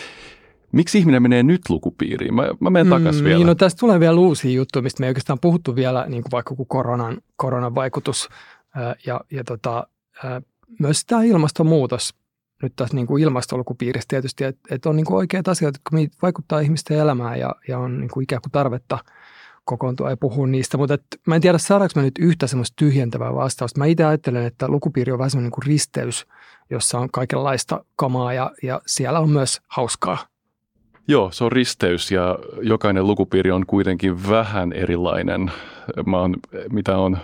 Miksi 0.76 0.98
ihminen 0.98 1.22
menee 1.22 1.42
nyt 1.42 1.60
lukupiiriin? 1.68 2.34
Mä, 2.34 2.48
mä 2.60 2.70
menen 2.70 2.88
takaisin 2.92 3.22
mm, 3.22 3.24
vielä. 3.24 3.38
Niin, 3.38 3.46
no 3.46 3.54
tästä 3.54 3.80
tulee 3.80 4.00
vielä 4.00 4.20
uusia 4.20 4.50
juttuja, 4.50 4.82
mistä 4.82 5.00
me 5.00 5.06
ei 5.06 5.10
oikeastaan 5.10 5.40
puhuttu 5.40 5.76
vielä, 5.76 6.06
niin 6.08 6.22
kuin 6.22 6.32
vaikka 6.32 6.54
koronan, 6.68 7.18
koronan 7.36 7.74
vaikutus 7.74 8.28
ja, 9.06 9.20
ja 9.30 9.44
tota, 9.44 9.86
myös 10.80 11.04
tämä 11.04 11.22
ilmastonmuutos 11.22 12.14
nyt 12.62 12.72
tässä 12.76 12.94
niin 12.94 13.06
kuin 13.06 13.22
ilmastolukupiirissä 13.22 14.06
tietysti, 14.08 14.44
että, 14.44 14.74
että 14.74 14.88
on 14.88 14.96
niin 14.96 15.06
kuin 15.06 15.16
oikeat 15.16 15.48
asiat, 15.48 15.74
jotka 15.74 16.20
vaikuttaa 16.22 16.60
ihmisten 16.60 16.98
elämään 16.98 17.38
ja, 17.38 17.54
ja 17.68 17.78
on 17.78 18.00
niin 18.00 18.10
kuin 18.10 18.24
ikään 18.24 18.42
kuin 18.42 18.52
tarvetta 18.52 18.98
kokoontua 19.64 20.10
ja 20.10 20.16
puhua 20.16 20.46
niistä, 20.46 20.78
mutta 20.78 20.94
et, 20.94 21.02
mä 21.26 21.34
en 21.34 21.40
tiedä 21.40 21.58
saadaanko 21.58 21.92
mä 21.96 22.02
nyt 22.02 22.18
yhtä 22.18 22.46
semmoista 22.46 22.74
tyhjentävää 22.76 23.34
vastausta. 23.34 23.78
Mä 23.78 23.86
itse 23.86 24.04
ajattelen, 24.04 24.44
että 24.44 24.68
lukupiiri 24.68 25.12
on 25.12 25.18
vähän 25.18 25.30
semmoinen 25.30 25.46
niin 25.46 25.62
kuin 25.62 25.66
risteys, 25.66 26.26
jossa 26.70 26.98
on 26.98 27.10
kaikenlaista 27.12 27.84
kamaa 27.96 28.32
ja, 28.32 28.50
ja 28.62 28.80
siellä 28.86 29.20
on 29.20 29.30
myös 29.30 29.60
hauskaa 29.68 30.35
Joo, 31.08 31.30
se 31.32 31.44
on 31.44 31.52
risteys 31.52 32.12
ja 32.12 32.38
jokainen 32.62 33.06
lukupiiri 33.06 33.50
on 33.50 33.66
kuitenkin 33.66 34.28
vähän 34.28 34.72
erilainen. 34.72 35.50
Mä 36.06 36.18
oon, 36.18 36.36
mitä 36.70 36.98
on, 36.98 37.18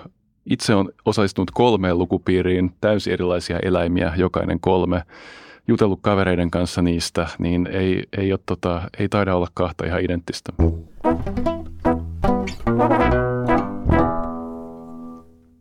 itse 0.46 0.74
on 0.74 0.88
osallistunut 1.04 1.50
kolmeen 1.50 1.98
lukupiiriin, 1.98 2.72
täysin 2.80 3.12
erilaisia 3.12 3.58
eläimiä, 3.62 4.12
jokainen 4.16 4.60
kolme. 4.60 5.02
Jutellut 5.68 5.98
kavereiden 6.02 6.50
kanssa 6.50 6.82
niistä, 6.82 7.28
niin 7.38 7.66
ei, 7.66 8.04
ei, 8.18 8.32
ole, 8.32 8.40
tota, 8.46 8.82
ei 8.98 9.08
taida 9.08 9.36
olla 9.36 9.48
kahta 9.54 9.86
ihan 9.86 10.00
identtistä. 10.00 10.52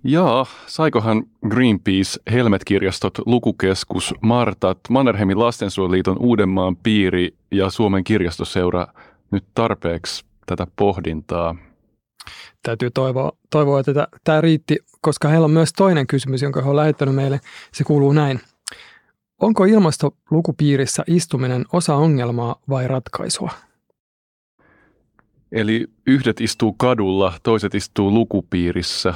Jaa, 0.03 0.45
saikohan 0.67 1.23
Greenpeace, 1.49 2.19
Helmet-kirjastot, 2.31 3.19
Lukukeskus, 3.25 4.13
Martat, 4.21 4.79
Mannerheimin 4.89 5.39
lastensuojeliiton 5.39 6.17
Uudenmaan 6.19 6.75
piiri 6.75 7.35
ja 7.51 7.69
Suomen 7.69 8.03
kirjastoseura 8.03 8.87
nyt 9.31 9.43
tarpeeksi 9.53 10.25
tätä 10.45 10.67
pohdintaa? 10.75 11.55
Täytyy 12.63 12.89
toivoa, 12.91 13.31
toivoa 13.49 13.79
että 13.79 14.07
tämä 14.23 14.41
riitti, 14.41 14.77
koska 15.01 15.27
heillä 15.27 15.45
on 15.45 15.51
myös 15.51 15.73
toinen 15.73 16.07
kysymys, 16.07 16.41
jonka 16.41 16.61
he 16.61 16.69
on 16.69 16.75
lähettänyt 16.75 17.15
meille. 17.15 17.39
Se 17.73 17.83
kuuluu 17.83 18.13
näin. 18.13 18.39
Onko 19.41 19.65
ilmastolukupiirissä 19.65 21.03
istuminen 21.07 21.65
osa 21.73 21.95
ongelmaa 21.95 22.55
vai 22.69 22.87
ratkaisua? 22.87 23.51
Eli 25.51 25.87
yhdet 26.07 26.41
istuu 26.41 26.73
kadulla, 26.73 27.33
toiset 27.43 27.75
istuu 27.75 28.13
lukupiirissä 28.13 29.13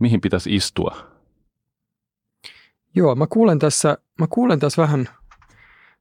mihin 0.00 0.20
pitäisi 0.20 0.54
istua? 0.54 0.96
Joo, 2.94 3.14
mä 3.14 3.26
kuulen 3.26 3.58
tässä, 3.58 3.98
mä 4.18 4.26
kuulen 4.30 4.58
tässä 4.58 4.82
vähän, 4.82 5.08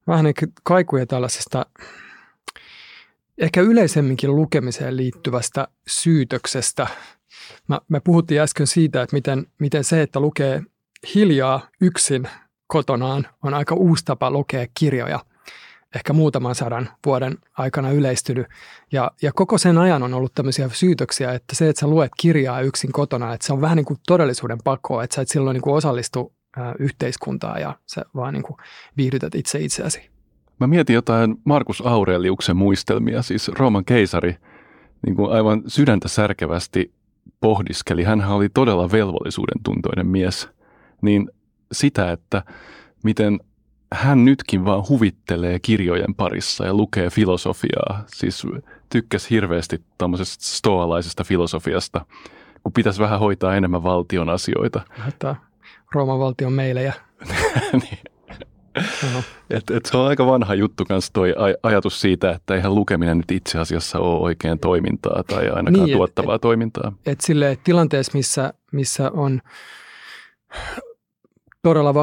vähän 0.07 0.25
kaikuja 0.63 1.05
tällaisesta 1.05 1.65
ehkä 3.37 3.61
yleisemminkin 3.61 4.35
lukemiseen 4.35 4.97
liittyvästä 4.97 5.67
syytöksestä. 5.87 6.87
Mä, 7.67 7.79
me 7.89 7.99
puhuttiin 7.99 8.41
äsken 8.41 8.67
siitä, 8.67 9.01
että 9.01 9.15
miten, 9.15 9.47
miten 9.59 9.83
se, 9.83 10.01
että 10.01 10.19
lukee 10.19 10.63
hiljaa 11.15 11.67
yksin 11.81 12.27
kotonaan, 12.67 13.27
on 13.43 13.53
aika 13.53 13.75
uusi 13.75 14.05
tapa 14.05 14.31
lukea 14.31 14.67
kirjoja 14.73 15.19
ehkä 15.95 16.13
muutaman 16.13 16.55
sadan 16.55 16.89
vuoden 17.05 17.37
aikana 17.57 17.91
yleistynyt. 17.91 18.47
Ja, 18.91 19.11
ja 19.21 19.31
koko 19.33 19.57
sen 19.57 19.77
ajan 19.77 20.03
on 20.03 20.13
ollut 20.13 20.33
tämmöisiä 20.33 20.69
syytöksiä, 20.73 21.33
että 21.33 21.55
se, 21.55 21.69
että 21.69 21.79
sä 21.79 21.87
luet 21.87 22.11
kirjaa 22.17 22.61
yksin 22.61 22.91
kotona, 22.91 23.33
että 23.33 23.47
se 23.47 23.53
on 23.53 23.61
vähän 23.61 23.75
niin 23.75 23.85
kuin 23.85 23.99
todellisuuden 24.07 24.57
pakko, 24.63 25.01
että 25.01 25.15
sä 25.15 25.21
et 25.21 25.27
silloin 25.27 25.53
niin 25.53 25.61
kuin 25.61 25.75
osallistu 25.75 26.33
yhteiskuntaa 26.79 27.59
ja 27.59 27.75
sä 27.85 28.05
vaan 28.15 28.33
niin 28.33 28.43
kuin 28.43 28.57
viihdytät 28.97 29.35
itse 29.35 29.59
itseäsi. 29.59 30.09
Mä 30.59 30.67
mietin 30.67 30.93
jotain 30.93 31.35
Markus 31.43 31.81
Aureliuksen 31.85 32.57
muistelmia, 32.57 33.21
siis 33.21 33.47
Rooman 33.47 33.85
keisari 33.85 34.35
niin 35.05 35.15
kuin 35.15 35.31
aivan 35.31 35.63
sydäntä 35.67 36.07
särkevästi 36.07 36.93
pohdiskeli. 37.41 38.03
Hän 38.03 38.27
oli 38.27 38.49
todella 38.49 38.91
velvollisuuden 38.91 39.63
tuntoinen 39.63 40.07
mies. 40.07 40.49
Niin 41.01 41.29
sitä, 41.71 42.11
että 42.11 42.43
miten 43.03 43.39
hän 43.93 44.25
nytkin 44.25 44.65
vaan 44.65 44.83
huvittelee 44.89 45.59
kirjojen 45.59 46.15
parissa 46.15 46.65
ja 46.65 46.73
lukee 46.73 47.09
filosofiaa. 47.09 48.03
Siis 48.07 48.43
tykkäs 48.89 49.29
hirveästi 49.29 49.81
tämmöisestä 49.97 50.43
stoalaisesta 50.45 51.23
filosofiasta, 51.23 52.05
kun 52.63 52.73
pitäisi 52.73 53.01
vähän 53.01 53.19
hoitaa 53.19 53.55
enemmän 53.55 53.83
valtion 53.83 54.29
asioita. 54.29 54.81
Haittaa 54.89 55.49
Rooman 55.95 56.19
valtion 56.19 56.53
meille 56.53 56.83
ja... 56.89 56.93
niin. 57.71 57.99
et, 59.49 59.69
et 59.71 59.85
se 59.85 59.97
on 59.97 60.07
aika 60.07 60.25
vanha 60.25 60.55
juttu 60.55 60.85
kanssa 60.85 61.13
toi 61.13 61.31
aj- 61.31 61.59
ajatus 61.63 62.01
siitä, 62.01 62.31
että 62.31 62.55
eihän 62.55 62.75
lukeminen 62.75 63.17
nyt 63.17 63.31
itse 63.31 63.59
asiassa 63.59 63.99
ole 63.99 64.19
oikein 64.19 64.59
toimintaa 64.59 65.23
tai 65.23 65.49
ainakaan 65.49 65.85
niin, 65.85 65.97
tuottavaa 65.97 66.35
et, 66.35 66.41
toimintaa. 66.41 66.91
Et, 67.05 67.13
et 67.13 67.21
sille 67.21 67.57
tilanteessa, 67.63 68.11
missä, 68.13 68.53
missä 68.71 69.11
on 69.11 69.41
todella 71.61 71.93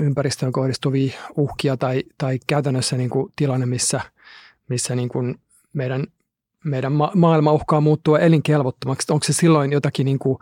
ympäristöön 0.00 0.52
kohdistuvia 0.52 1.12
uhkia 1.36 1.76
tai, 1.76 2.02
tai 2.18 2.38
käytännössä 2.46 2.96
niin 2.96 3.10
kuin 3.10 3.32
tilanne, 3.36 3.66
missä, 3.66 4.00
missä 4.68 4.94
niin 4.94 5.08
kuin 5.08 5.40
meidän, 5.72 6.06
meidän 6.64 6.92
ma- 6.92 7.12
maailma 7.14 7.52
uhkaa 7.52 7.80
muuttua 7.80 8.18
elinkelvottomaksi. 8.18 9.12
Onko 9.12 9.24
se 9.24 9.32
silloin 9.32 9.72
jotakin 9.72 10.04
niin 10.04 10.18
kuin 10.18 10.38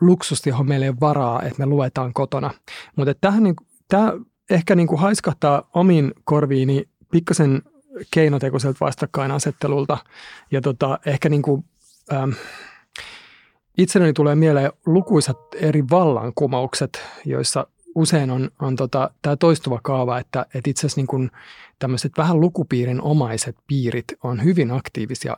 luksusta, 0.00 0.48
johon 0.48 0.68
meillä 0.68 0.86
ei 0.86 0.90
ole 0.90 1.00
varaa, 1.00 1.42
että 1.42 1.58
me 1.58 1.66
luetaan 1.66 2.12
kotona. 2.12 2.50
Mutta 2.96 3.14
tähän 3.20 3.42
niin, 3.42 3.56
tämä 3.88 4.12
ehkä 4.50 4.74
niin 4.74 4.88
kuin 4.88 5.00
haiskahtaa 5.00 5.70
omiin 5.74 6.12
korviini 6.24 6.88
pikkasen 7.10 7.62
keinotekoiselta 8.10 8.78
vastakkainasettelulta 8.80 9.98
ja 10.50 10.60
tota, 10.60 10.98
ehkä 11.06 11.28
niin 11.28 11.42
kuin, 11.42 11.64
ähm, 12.12 12.30
Itselleni 13.78 14.12
tulee 14.12 14.34
mieleen 14.34 14.72
lukuisat 14.86 15.38
eri 15.54 15.84
vallankumoukset, 15.90 17.02
joissa 17.24 17.66
usein 17.94 18.30
on, 18.30 18.50
on 18.60 18.76
tota, 18.76 19.10
tämä 19.22 19.36
toistuva 19.36 19.80
kaava, 19.82 20.18
että, 20.18 20.46
että 20.54 20.70
itse 20.70 20.86
asiassa 20.86 21.00
niin 21.00 21.30
tämmöiset 21.78 22.12
vähän 22.18 22.40
lukupiirin 22.40 23.00
omaiset 23.00 23.56
piirit 23.66 24.04
on 24.22 24.44
hyvin 24.44 24.70
aktiivisia 24.70 25.36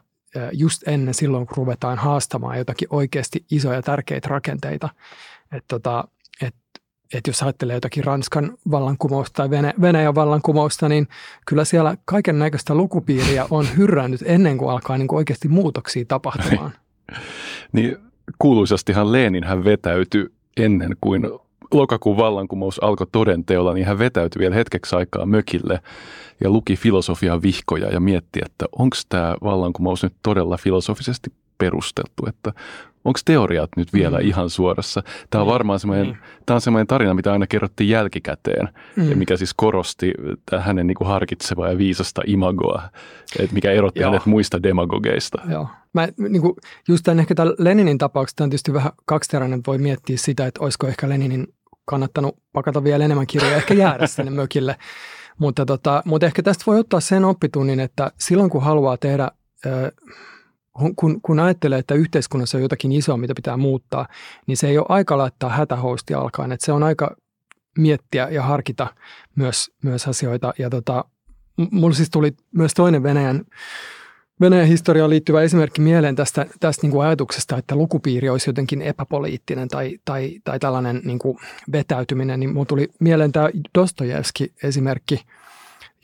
just 0.53 0.89
ennen 0.89 1.15
silloin, 1.15 1.47
kun 1.47 1.57
ruvetaan 1.57 1.99
haastamaan 1.99 2.59
jotakin 2.59 2.89
oikeasti 2.91 3.45
isoja 3.51 3.83
tärkeitä 3.83 4.29
rakenteita. 4.29 4.89
Että 5.53 5.69
tota, 5.69 6.09
et, 6.43 6.55
et 7.15 7.27
jos 7.27 7.43
ajattelee 7.43 7.77
jotakin 7.77 8.05
Ranskan 8.05 8.59
vallankumousta 8.71 9.37
tai 9.37 9.51
Venäjän 9.81 10.15
vallankumousta, 10.15 10.89
niin 10.89 11.09
kyllä 11.47 11.65
siellä 11.65 11.97
kaiken 12.05 12.39
näköistä 12.39 12.75
lukupiiriä 12.75 13.47
on 13.51 13.67
hyrrännyt 13.77 14.23
ennen 14.25 14.59
kuin 14.59 14.71
alkaa 14.71 14.99
niin 14.99 15.09
kuin 15.09 15.17
oikeasti 15.17 15.49
muutoksia 15.49 16.05
tapahtumaan. 16.09 16.73
niin 17.73 18.10
kuuluisastihan 18.39 19.13
Lenin 19.13 19.45
hän 19.45 19.65
vetäytyi 19.65 20.27
ennen 20.57 20.97
kuin 21.01 21.23
lokakuun 21.75 22.17
vallankumous 22.17 22.83
alkoi 22.83 23.07
todenteolla, 23.13 23.75
niin 23.75 23.87
hän 23.87 23.99
vetäytyi 23.99 24.41
vielä 24.41 24.55
hetkeksi 24.55 24.97
aikaa 24.97 25.27
mökille 25.27 25.81
ja 26.41 26.51
luki 26.51 26.77
filosofian 26.77 27.43
vihkoja 27.43 27.89
ja 27.89 28.01
mietti, 28.01 28.41
että 28.45 28.67
onko 28.79 28.97
tämä 29.09 29.35
vallankumous 29.43 30.03
nyt 30.03 30.13
todella 30.23 30.57
filosofisesti 30.57 31.33
perusteltu, 31.59 32.27
että 32.29 32.53
onko 33.05 33.21
teoriat 33.25 33.71
nyt 33.77 33.93
vielä 33.93 34.19
mm. 34.19 34.27
ihan 34.27 34.51
suorassa. 34.51 35.03
Tämä 35.31 35.43
on 35.43 35.49
mm. 35.49 35.53
varmaan 35.53 35.81
semmoinen, 35.81 36.07
mm. 36.07 36.15
tämä 36.47 36.55
on 36.55 36.61
semmoinen 36.61 36.87
tarina, 36.87 37.15
mitä 37.15 37.33
aina 37.33 37.47
kerrottiin 37.47 37.91
jälkikäteen, 37.91 38.69
mm. 38.97 39.11
ja 39.11 39.17
mikä 39.17 39.37
siis 39.37 39.55
korosti 39.55 40.15
hänen 40.59 40.87
niin 40.87 40.95
kuin 40.95 41.09
harkitsevaa 41.09 41.69
ja 41.69 41.79
viisasta 41.79 42.23
imagoa, 42.27 42.83
että 43.39 43.55
mikä 43.55 43.71
erotti 43.73 44.01
Joo. 44.01 44.11
hänet 44.11 44.27
muista 44.27 44.63
demagogeista. 44.63 45.43
Joo. 45.51 45.69
Mä, 45.95 46.09
niin 46.29 46.43
kuin, 46.43 46.55
just 46.89 47.03
tämän 47.05 47.21
ehkä 47.21 47.35
tämän 47.35 47.55
Leninin 47.59 47.99
tapauksessa 47.99 48.45
on 48.45 48.51
tietysti 48.51 48.73
vähän 48.73 48.93
kaksiteräinen, 49.05 49.61
voi 49.67 49.79
miettiä 49.79 50.17
sitä, 50.17 50.47
että 50.47 50.61
olisiko 50.65 50.87
ehkä 50.87 51.09
Leninin 51.09 51.47
kannattanut 51.85 52.39
pakata 52.53 52.85
vielä 52.85 53.05
enemmän 53.05 53.27
kirjoja, 53.27 53.57
ehkä 53.57 53.75
jäädä 53.75 54.07
sinne 54.17 54.31
mökille. 54.31 54.77
Mutta, 55.39 55.67
tota, 55.67 56.03
mutta 56.05 56.27
ehkä 56.27 56.43
tästä 56.43 56.65
voi 56.67 56.79
ottaa 56.79 57.01
sen 57.01 57.25
oppitunnin, 57.25 57.81
että 57.81 58.13
silloin 58.19 58.51
kun 58.51 58.63
haluaa 58.63 58.97
tehdä, 58.97 59.31
kun, 60.97 61.21
kun 61.23 61.41
ajattelee, 61.41 61.79
että 61.79 61.95
yhteiskunnassa 61.95 62.59
on 62.59 62.63
jotakin 62.63 62.93
isoa, 62.93 63.17
mitä 63.17 63.35
pitää 63.35 63.57
muuttaa, 63.57 64.09
niin 64.47 64.57
se 64.57 64.69
ei 64.69 64.79
ole 64.79 64.87
aika 64.89 65.19
laittaa 65.19 65.51
hätähoustia 65.51 66.19
alkaen. 66.19 66.53
Että 66.53 66.67
se 66.67 66.73
on 66.73 66.83
aika 66.83 67.17
miettiä 67.79 68.29
ja 68.29 68.43
harkita 68.43 68.95
myös, 69.37 69.71
myös 69.83 70.09
asioita. 70.09 70.53
Ja 70.59 70.71
tota, 70.71 71.05
mulla 71.71 71.95
siis 71.95 72.11
tuli 72.11 72.33
myös 72.55 72.75
toinen 72.75 73.03
Venäjän 73.03 73.45
Venäjän 74.41 74.67
historiaan 74.67 75.11
liittyvä 75.11 75.43
esimerkki 75.43 75.81
mieleen 75.81 76.17
tästä, 76.17 76.47
tästä 76.61 76.83
niin 76.83 76.91
kuin 76.91 77.07
ajatuksesta, 77.07 77.57
että 77.57 77.77
lukupiiri 77.77 78.29
olisi 78.29 78.51
jotenkin 78.51 78.83
epäpoliittinen 78.83 79.69
tai, 79.69 79.99
tai, 80.05 80.41
tai 80.45 80.59
tällainen 80.59 81.01
niin 81.05 81.19
kuin 81.19 81.39
vetäytyminen, 81.73 82.41
niin 82.41 82.51
minulle 82.51 82.67
tuli 82.67 82.89
mieleen 83.01 83.33
tämä 83.33 83.51
Dostojevski 83.79 84.53
esimerkki, 84.63 85.25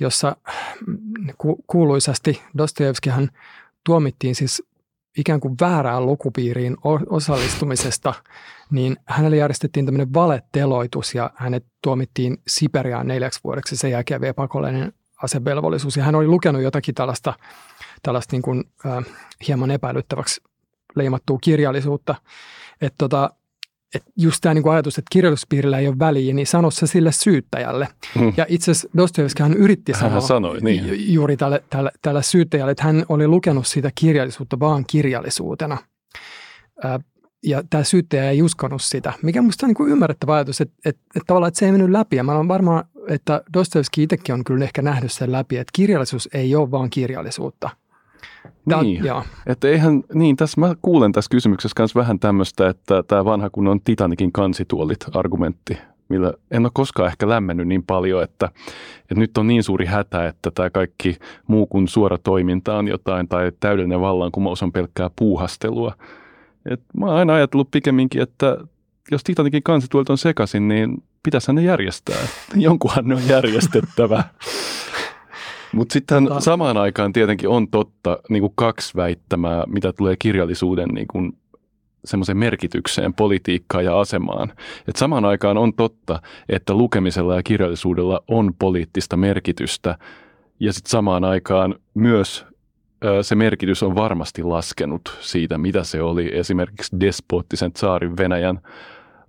jossa 0.01 0.37
ku, 1.39 1.65
kuuluisasti 1.67 2.43
Dostojevskihan 2.59 3.31
tuomittiin 3.85 4.35
siis 4.35 4.63
ikään 5.19 5.41
kuin 5.41 5.55
väärään 5.61 6.07
lukupiiriin 6.07 6.77
osallistumisesta, 7.11 8.15
niin 8.71 8.97
hänelle 9.07 9.37
järjestettiin 9.37 9.87
tämmöinen 9.87 10.15
valeteloitus 10.15 11.15
ja 11.15 11.31
hänet 11.35 11.65
tuomittiin 11.83 12.39
Siperiaan 12.49 13.07
neljäksi 13.07 13.41
vuodeksi 13.45 13.77
sen 13.77 13.91
jälkeen 13.91 14.21
vielä 14.21 14.35
pakollinen 14.35 14.93
asevelvollisuus. 15.23 15.97
Ja 15.97 16.05
hän 16.05 16.15
oli 16.15 16.27
lukenut 16.27 16.63
jotakin 16.63 16.95
tällaista 16.95 17.35
tällaista 18.03 18.35
niin 18.37 18.43
kuin, 18.43 18.65
äh, 18.87 19.05
hieman 19.49 19.71
epäilyttäväksi 19.71 20.41
leimattua 20.97 21.39
kirjallisuutta. 21.43 22.15
Että 22.81 22.95
tota, 22.99 23.31
et 23.95 24.03
just 24.17 24.39
tämä 24.41 24.55
niin 24.55 24.69
ajatus, 24.69 24.99
että 24.99 25.09
kirjallisuuspiirillä 25.13 25.79
ei 25.79 25.89
ole 25.89 25.99
väliä, 25.99 26.35
niin 26.35 26.47
sano 26.47 26.71
se 26.71 26.87
sille 26.87 27.13
syyttäjälle. 27.13 27.89
Hmm. 28.19 28.33
Ja 28.37 28.47
itse 28.49 28.71
asiassa 28.71 28.89
Dostoevski 28.97 29.43
hän 29.43 29.55
yritti 29.55 29.93
sanoa 29.93 30.11
hän 30.11 30.23
sanoi, 30.23 30.61
niin. 30.61 31.13
juuri 31.15 31.37
tälle, 31.37 31.65
tälle, 31.71 31.91
tälle 32.03 32.23
syyttäjälle, 32.23 32.73
että 32.73 32.85
hän 32.85 33.05
oli 33.09 33.29
lukenut 33.29 33.67
sitä 33.67 33.91
kirjallisuutta 33.95 34.61
vaan 34.61 34.85
kirjallisuutena. 34.87 35.79
Äh, 36.85 37.01
ja 37.43 37.63
tämä 37.71 37.85
syyttäjä 37.85 38.31
ei 38.31 38.43
uskonut 38.43 38.83
sitä, 38.83 39.13
mikä 39.23 39.43
minusta 39.43 39.67
on 39.67 39.75
niin 39.79 39.91
ymmärrettävä 39.91 40.35
ajatus, 40.35 40.61
että, 40.61 40.75
että, 40.85 41.03
että 41.17 41.27
tavallaan 41.27 41.49
että 41.49 41.59
se 41.59 41.67
ei 41.67 41.73
mennyt 41.73 41.91
läpi. 41.91 42.17
Ja 42.17 42.25
mä 42.25 42.35
olen 42.35 42.49
varmaan 42.49 42.85
että 43.09 43.43
Dostoevski 43.55 44.03
itsekin 44.03 44.35
on 44.35 44.45
kyllä 44.45 44.65
ehkä 44.65 44.83
nähnyt 44.83 45.13
sen 45.13 45.33
läpi, 45.33 45.57
että 45.57 45.71
kirjallisuus 45.75 46.29
ei 46.35 46.55
ole 46.55 46.71
vaan 46.71 46.91
kirjallisuutta. 46.91 47.71
Tämä, 48.69 48.83
niin, 48.83 49.05
joo. 49.05 49.23
että 49.47 49.69
eihän, 49.69 50.03
niin 50.15 50.37
tässä 50.37 50.61
mä 50.61 50.75
kuulen 50.83 51.13
tässä 51.13 51.29
kysymyksessä 51.31 51.75
myös 51.79 51.95
vähän 51.95 52.19
tämmöistä, 52.19 52.69
että 52.69 53.03
tämä 53.03 53.25
vanha 53.25 53.51
kun 53.51 53.69
on 53.69 53.81
Titanikin 53.81 54.33
kansituolit 54.33 55.07
argumentti, 55.15 55.79
millä 56.09 56.33
en 56.51 56.65
ole 56.65 56.71
koskaan 56.75 57.09
ehkä 57.09 57.29
lämmennyt 57.29 57.69
niin 57.69 57.83
paljon, 57.83 58.23
että, 58.23 58.49
että 59.01 59.15
nyt 59.15 59.39
on 59.39 59.47
niin 59.47 59.63
suuri 59.63 59.87
hätä, 59.87 60.29
että 60.29 60.51
tämä 60.51 60.71
kaikki 60.71 61.17
muu 61.47 61.67
kuin 61.67 61.89
suora 61.89 62.19
toiminta 62.19 62.77
on 62.77 62.89
jotain 62.89 63.29
tai 63.29 63.53
täydellinen 63.61 64.01
vallankumous 64.01 64.63
on 64.63 64.73
pelkkää 64.73 65.11
puuhastelua. 65.17 65.95
Et 66.71 66.81
mä 67.01 67.07
oon 67.07 67.17
aina 67.17 67.35
ajatellut 67.35 67.71
pikemminkin, 67.71 68.23
että 68.23 68.57
jos 69.11 69.25
Titanikin 69.25 69.63
kansituolit 69.63 70.11
on 70.11 70.19
sekaisin, 70.19 70.69
niin 70.69 71.03
pitäisi 71.23 71.53
ne 71.53 71.63
järjestää. 71.63 72.27
Jonkunhan 72.55 73.09
ne 73.09 73.15
on 73.15 73.29
järjestettävä. 73.29 74.25
Mutta 75.77 75.93
sitten 75.93 76.29
tota- 76.29 76.41
samaan 76.41 76.77
aikaan 76.77 77.13
tietenkin 77.13 77.49
on 77.49 77.69
totta 77.69 78.19
niin 78.29 78.41
kuin 78.41 78.53
kaksi 78.55 78.97
väittämää, 78.97 79.65
mitä 79.67 79.93
tulee 79.93 80.17
kirjallisuuden 80.19 80.89
niin 80.89 81.07
kuin 81.07 81.39
semmoiseen 82.05 82.39
merkitykseen, 82.39 83.15
politiikkaan 83.15 83.85
ja 83.85 84.01
asemaan. 84.01 84.53
Et 84.89 84.97
samaan 84.97 85.25
aikaan 85.25 85.59
on 85.59 85.75
totta, 85.75 86.23
että 86.49 86.75
lukemisella 86.75 87.37
ja 87.37 87.43
kirjallisuudella 87.43 88.21
on 88.29 88.55
poliittista 88.59 89.17
merkitystä 89.17 89.99
ja 90.61 90.73
sitten 90.73 90.91
samaan 90.91 91.25
aikaan 91.25 91.75
myös 91.95 92.47
se 93.23 93.35
merkitys 93.35 93.83
on 93.83 93.95
varmasti 93.95 94.43
laskenut 94.43 95.19
siitä, 95.21 95.59
mitä 95.59 95.85
se 95.85 96.03
oli 96.03 96.31
esimerkiksi 96.33 96.97
despoottisen 97.01 97.71
saarin 97.77 98.17
Venäjän 98.17 98.61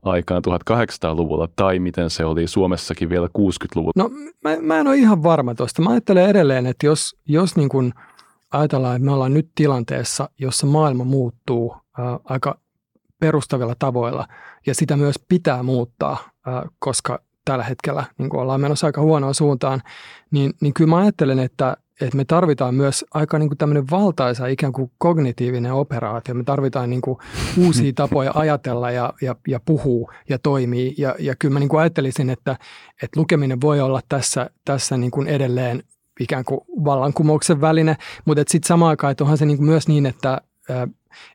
aikaan 0.04 0.44
1800-luvulla 0.48 1.48
tai 1.56 1.80
miten 1.80 2.10
se 2.10 2.25
oli 2.25 2.48
Suomessakin 2.48 3.10
vielä 3.10 3.27
60-luvulla? 3.27 3.92
No 3.96 4.10
mä, 4.44 4.58
mä 4.62 4.80
en 4.80 4.88
ole 4.88 4.98
ihan 4.98 5.24
varma 5.24 5.56
tuosta. 5.56 5.82
Mä 5.82 5.89
ajattelen 5.89 6.30
edelleen, 6.30 6.66
että 6.66 6.86
jos, 6.86 7.16
jos 7.25 7.56
niin 7.56 7.70
kuin 7.70 7.94
ajatellaan, 8.51 8.96
että 8.96 9.06
me 9.06 9.12
ollaan 9.12 9.34
nyt 9.34 9.50
tilanteessa, 9.56 10.30
jossa 10.39 10.68
maailma 10.68 11.04
muuttuu 11.04 11.75
ää, 11.98 12.20
aika 12.24 12.60
perustavilla 13.20 13.75
tavoilla 13.80 14.27
ja 14.66 14.75
sitä 14.75 14.98
myös 14.98 15.16
pitää 15.30 15.63
muuttaa, 15.63 16.18
ää, 16.46 16.68
koska 16.80 17.20
tällä 17.46 17.63
hetkellä 17.63 18.04
niin 18.18 18.36
ollaan 18.36 18.62
menossa 18.62 18.88
aika 18.88 19.01
huonoon 19.01 19.36
suuntaan, 19.36 19.82
niin, 20.32 20.54
niin 20.62 20.74
kyllä 20.74 20.89
mä 20.89 20.98
ajattelen, 20.98 21.39
että 21.39 21.77
että 22.01 22.18
me 22.18 22.25
tarvitaan 22.25 22.75
myös 22.75 23.06
aika 23.13 23.39
niin 23.39 23.50
kuin 23.50 23.58
tämmöinen 23.58 23.89
valtaisa 23.92 24.48
ikään 24.48 24.74
kuin 24.74 24.92
kognitiivinen 24.98 25.74
operaatio. 25.74 26.36
Me 26.36 26.44
tarvitaan 26.44 26.89
niin 26.89 27.01
kuin 27.01 27.18
uusia 27.58 27.94
tapoja 27.96 28.32
ajatella 28.36 28.92
ja, 28.92 29.13
ja, 29.22 29.36
ja 29.48 29.60
puhua 29.66 30.13
ja 30.30 30.39
toimii. 30.39 30.96
Ja, 30.98 31.16
ja 31.20 31.36
kyllä 31.39 31.54
mä 31.54 31.60
niin 31.60 31.70
kuin 31.70 31.80
ajattelisin, 31.80 32.30
että, 32.30 32.58
että 33.04 33.20
lukeminen 33.20 33.62
voi 33.62 33.82
olla 33.82 34.01
tässä, 34.10 34.50
tässä 34.66 34.98
niin 34.98 35.12
kuin 35.12 35.27
edelleen 35.27 35.84
ikään 36.20 36.46
kuin 36.46 36.62
vallankumouksen 36.86 37.62
väline, 37.62 37.98
mutta 38.25 38.44
sitten 38.48 38.68
samaan 38.68 38.89
aikaan, 38.89 39.12
että 39.12 39.24
onhan 39.24 39.38
se 39.38 39.46
niin 39.46 39.58
kuin 39.58 39.68
myös 39.68 39.88
niin, 39.88 40.06
että 40.06 40.42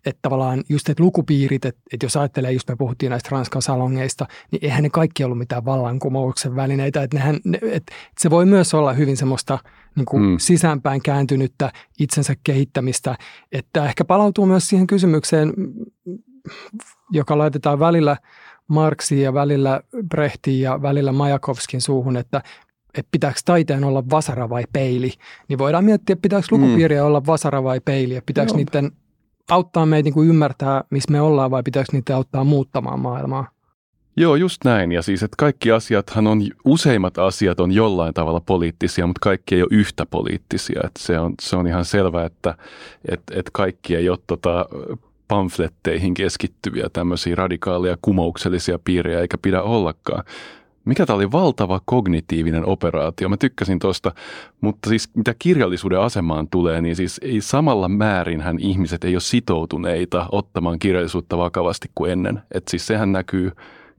että 0.06 0.18
tavallaan 0.22 0.62
just 0.68 0.88
että 0.88 1.02
lukupiirit, 1.02 1.64
että, 1.64 1.80
että 1.92 2.06
jos 2.06 2.16
ajattelee, 2.16 2.52
just 2.52 2.68
me 2.68 2.76
puhuttiin 2.76 3.10
näistä 3.10 3.28
Ranskan 3.32 3.62
salongeista, 3.62 4.26
niin 4.50 4.64
eihän 4.64 4.82
ne 4.82 4.90
kaikki 4.90 5.24
ollut 5.24 5.38
mitään 5.38 5.64
vallankumouksen 5.64 6.56
välineitä, 6.56 7.02
että, 7.02 7.16
nehän, 7.16 7.40
ne, 7.44 7.58
että 7.62 7.92
se 8.18 8.30
voi 8.30 8.46
myös 8.46 8.74
olla 8.74 8.92
hyvin 8.92 9.16
semmoista 9.16 9.58
niin 9.96 10.06
kuin 10.06 10.22
mm. 10.22 10.36
sisäänpäin 10.38 11.02
kääntynyttä 11.02 11.72
itsensä 11.98 12.34
kehittämistä, 12.44 13.16
että 13.52 13.84
ehkä 13.84 14.04
palautuu 14.04 14.46
myös 14.46 14.68
siihen 14.68 14.86
kysymykseen, 14.86 15.52
joka 17.10 17.38
laitetaan 17.38 17.78
välillä 17.78 18.16
Marksiin 18.68 19.22
ja 19.22 19.34
välillä 19.34 19.80
Brehtiin 20.08 20.60
ja 20.60 20.82
välillä 20.82 21.12
Majakovskin 21.12 21.80
suuhun, 21.80 22.16
että 22.16 22.42
että 22.98 23.08
pitääkö 23.10 23.40
taiteen 23.44 23.84
olla 23.84 24.10
vasara 24.10 24.48
vai 24.48 24.64
peili, 24.72 25.12
niin 25.48 25.58
voidaan 25.58 25.84
miettiä, 25.84 26.12
että 26.12 26.22
pitääkö 26.22 26.46
lukupiiriä 26.50 27.00
mm. 27.00 27.06
olla 27.06 27.26
vasara 27.26 27.62
vai 27.62 27.80
peili, 27.84 28.14
ja 28.14 28.22
pitääkö 28.26 28.50
Joo. 28.50 28.56
niiden 28.56 28.92
auttaa 29.50 29.87
meitä 29.87 30.05
niin 30.05 30.14
kuin 30.14 30.28
ymmärtää, 30.28 30.85
missä 30.90 31.12
me 31.12 31.20
ollaan 31.20 31.50
vai 31.50 31.62
pitäisikö 31.62 31.96
niitä 31.96 32.16
auttaa 32.16 32.44
muuttamaan 32.44 33.00
maailmaa? 33.00 33.48
Joo, 34.16 34.37
just 34.37 34.64
näin. 34.64 34.92
Ja 34.92 35.02
siis, 35.02 35.22
että 35.22 35.35
kaikki 35.38 35.70
asiathan 35.70 36.26
on, 36.26 36.42
useimmat 36.64 37.18
asiat 37.18 37.61
on 37.61 37.72
jollain 37.72 38.14
tavalla 38.14 38.40
poliittisia, 38.40 39.07
mutta 39.07 39.20
kaikki 39.22 39.55
ei 39.55 39.62
ole 39.62 39.68
yhtä 39.70 40.07
poliittisia. 40.07 40.81
Että 40.85 41.00
se, 41.02 41.18
on, 41.18 41.35
se 41.40 41.57
on 41.57 41.66
ihan 41.66 41.85
selvää, 41.85 42.26
että 42.26 42.55
et, 43.09 43.22
et 43.35 43.50
kaikki 43.52 43.96
ei 43.96 44.09
ole 44.09 44.18
tota, 44.26 44.66
pamfletteihin 45.28 46.14
keskittyviä 46.14 46.88
tämmöisiä 46.92 47.35
radikaaleja 47.35 47.96
kumouksellisia 48.02 48.78
piirejä, 48.85 49.20
eikä 49.20 49.38
pidä 49.38 49.62
ollakaan 49.62 50.24
mikä 50.85 51.07
tämä 51.07 51.16
oli 51.16 51.33
valtava 51.33 51.81
kognitiivinen 51.85 52.66
operaatio. 52.66 53.29
Mä 53.29 53.37
tykkäsin 53.37 53.79
tuosta, 53.79 54.12
mutta 54.61 54.88
siis 54.88 55.11
mitä 55.14 55.35
kirjallisuuden 55.38 56.01
asemaan 56.01 56.49
tulee, 56.49 56.81
niin 56.81 56.97
siis 56.97 57.21
ei 57.23 57.40
samalla 57.40 57.88
määrinhän 57.88 58.59
ihmiset 58.59 59.05
ei 59.05 59.14
ole 59.14 59.21
sitoutuneita 59.21 60.27
ottamaan 60.33 60.79
kirjallisuutta 60.79 61.38
vakavasti 61.38 61.88
kuin 61.95 62.12
ennen. 62.12 62.42
Et 62.55 62.68
siis 62.68 62.87
sehän 62.87 63.12
näkyy 63.12 63.53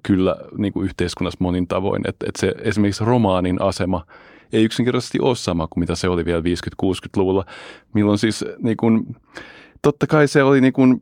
kyllä 0.03 0.35
niin 0.57 0.73
kuin 0.73 0.85
yhteiskunnassa 0.85 1.37
monin 1.39 1.67
tavoin, 1.67 2.01
että 2.07 2.25
et 2.29 2.35
se 2.35 2.53
esimerkiksi 2.61 3.05
romaanin 3.05 3.61
asema 3.61 4.05
ei 4.53 4.63
yksinkertaisesti 4.63 5.19
ole 5.21 5.35
sama 5.35 5.67
kuin 5.67 5.81
mitä 5.81 5.95
se 5.95 6.09
oli 6.09 6.25
vielä 6.25 6.41
50-60-luvulla, 6.41 7.45
milloin 7.93 8.17
siis 8.17 8.45
niin 8.59 8.77
kuin, 8.77 9.15
totta 9.81 10.07
kai 10.07 10.27
se 10.27 10.43
oli 10.43 10.61
niin 10.61 10.73
kuin, 10.73 11.01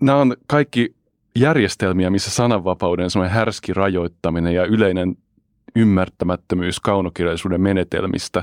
nämä 0.00 0.18
on 0.18 0.36
kaikki 0.46 0.95
järjestelmiä, 1.36 2.10
missä 2.10 2.30
sananvapauden 2.30 3.10
härski 3.30 3.74
rajoittaminen 3.74 4.54
ja 4.54 4.64
yleinen 4.64 5.16
ymmärtämättömyys 5.76 6.80
kaunokirjallisuuden 6.80 7.60
menetelmistä, 7.60 8.42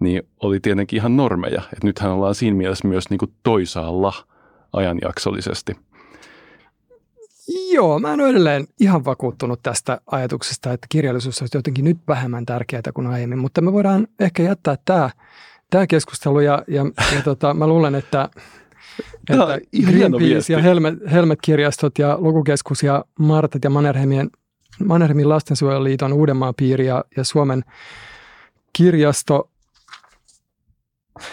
niin 0.00 0.22
oli 0.40 0.60
tietenkin 0.60 0.96
ihan 0.96 1.16
normeja. 1.16 1.62
Et 1.72 1.84
nythän 1.84 2.10
ollaan 2.10 2.34
siinä 2.34 2.56
mielessä 2.56 2.88
myös 2.88 3.10
niin 3.10 3.18
kuin 3.18 3.32
toisaalla 3.42 4.12
ajanjaksollisesti. 4.72 5.76
Joo, 7.72 7.98
mä 7.98 8.12
en 8.12 8.20
ole 8.20 8.28
edelleen 8.28 8.66
ihan 8.80 9.04
vakuuttunut 9.04 9.60
tästä 9.62 10.00
ajatuksesta, 10.06 10.72
että 10.72 10.86
kirjallisuus 10.88 11.42
olisi 11.42 11.56
jotenkin 11.56 11.84
nyt 11.84 11.98
vähemmän 12.08 12.46
tärkeää 12.46 12.82
kuin 12.94 13.06
aiemmin, 13.06 13.38
mutta 13.38 13.60
me 13.60 13.72
voidaan 13.72 14.06
ehkä 14.20 14.42
jättää 14.42 14.76
tämä, 14.84 15.10
tämä 15.70 15.86
keskustelu 15.86 16.40
ja, 16.40 16.62
ja, 16.68 16.84
ja 17.14 17.22
tota, 17.24 17.54
mä 17.54 17.66
luulen, 17.66 17.94
että 17.94 18.28
että 19.28 19.58
Greenpeace 19.90 20.52
ja 20.52 20.62
Helmet, 20.62 20.94
Helmet-kirjastot 21.12 21.98
ja 21.98 22.18
Lukukeskus 22.20 22.82
ja 22.82 23.04
Martat 23.18 23.64
ja 23.64 23.70
Mannerheimien, 23.70 24.30
Mannerheimin 24.84 25.28
lastensuojeluliiton 25.28 26.12
Uudenmaan 26.12 26.54
piiri 26.54 26.86
ja, 26.86 27.04
ja 27.16 27.24
Suomen 27.24 27.64
kirjasto 28.72 29.50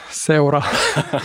seura 0.09 0.61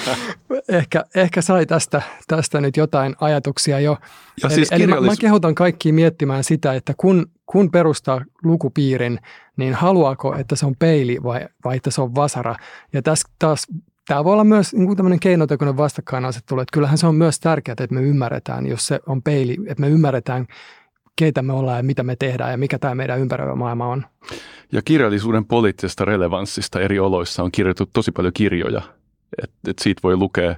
ehkä, 0.68 1.04
ehkä 1.14 1.42
sai 1.42 1.66
tästä, 1.66 2.02
tästä 2.26 2.60
nyt 2.60 2.76
jotain 2.76 3.16
ajatuksia 3.20 3.80
jo. 3.80 3.96
Ja 4.42 4.46
eli, 4.46 4.54
siis 4.54 4.68
kirjallis... 4.68 4.96
eli 4.96 5.00
mä, 5.00 5.06
mä 5.06 5.16
kehotan 5.20 5.54
kaikki 5.54 5.92
miettimään 5.92 6.44
sitä, 6.44 6.74
että 6.74 6.94
kun, 6.96 7.26
kun 7.46 7.70
perustaa 7.70 8.20
lukupiirin, 8.44 9.18
niin 9.56 9.74
haluaako, 9.74 10.34
että 10.34 10.56
se 10.56 10.66
on 10.66 10.74
peili 10.78 11.18
vai, 11.22 11.46
vai 11.64 11.76
että 11.76 11.90
se 11.90 12.00
on 12.00 12.14
vasara. 12.14 12.54
Ja 12.92 13.02
tässä 13.02 13.28
taas 13.38 13.66
Tämä 14.10 14.24
voi 14.24 14.32
olla 14.32 14.44
myös 14.44 14.74
niin 14.74 14.96
tämmöinen 14.96 15.20
keinotekoinen 15.20 15.76
vastakkainasettelu, 15.76 16.60
että 16.60 16.72
kyllähän 16.72 16.98
se 16.98 17.06
on 17.06 17.14
myös 17.14 17.40
tärkeää, 17.40 17.76
että 17.80 17.94
me 17.94 18.02
ymmärretään, 18.02 18.66
jos 18.66 18.86
se 18.86 19.00
on 19.06 19.22
peili, 19.22 19.56
että 19.66 19.80
me 19.80 19.88
ymmärretään, 19.88 20.46
keitä 21.16 21.42
me 21.42 21.52
ollaan 21.52 21.76
ja 21.76 21.82
mitä 21.82 22.02
me 22.02 22.16
tehdään 22.16 22.50
ja 22.50 22.58
mikä 22.58 22.78
tämä 22.78 22.94
meidän 22.94 23.20
ympäröivä 23.20 23.54
maailma 23.54 23.86
on. 23.86 24.04
Ja 24.72 24.82
kirjallisuuden 24.82 25.44
poliittisesta 25.44 26.04
relevanssista 26.04 26.80
eri 26.80 26.98
oloissa 26.98 27.42
on 27.42 27.52
kirjoitettu 27.52 27.90
tosi 27.92 28.12
paljon 28.12 28.32
kirjoja. 28.32 28.82
Et, 29.42 29.50
et 29.68 29.78
siitä 29.78 30.00
voi 30.02 30.16
lukea 30.16 30.56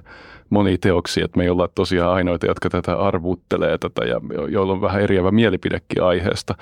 monia 0.49 0.77
teoksia, 0.81 1.25
että 1.25 1.37
me 1.37 1.43
ei 1.43 1.49
olla 1.49 1.69
tosiaan 1.75 2.13
ainoita, 2.13 2.45
jotka 2.45 2.69
tätä 2.69 2.99
arvuuttelee 2.99 3.77
tätä 3.77 4.05
ja 4.05 4.21
joilla 4.49 4.73
on 4.73 4.81
vähän 4.81 5.01
eriävä 5.01 5.31
mielipidekin 5.31 6.03
aiheesta. 6.03 6.55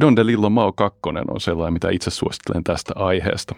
Don 0.00 0.16
DeLillo 0.16 0.50
Mao 0.50 0.72
2 0.72 1.00
on 1.28 1.40
sellainen, 1.40 1.72
mitä 1.72 1.90
itse 1.90 2.10
suosittelen 2.10 2.64
tästä 2.64 2.92
aiheesta. 2.96 3.54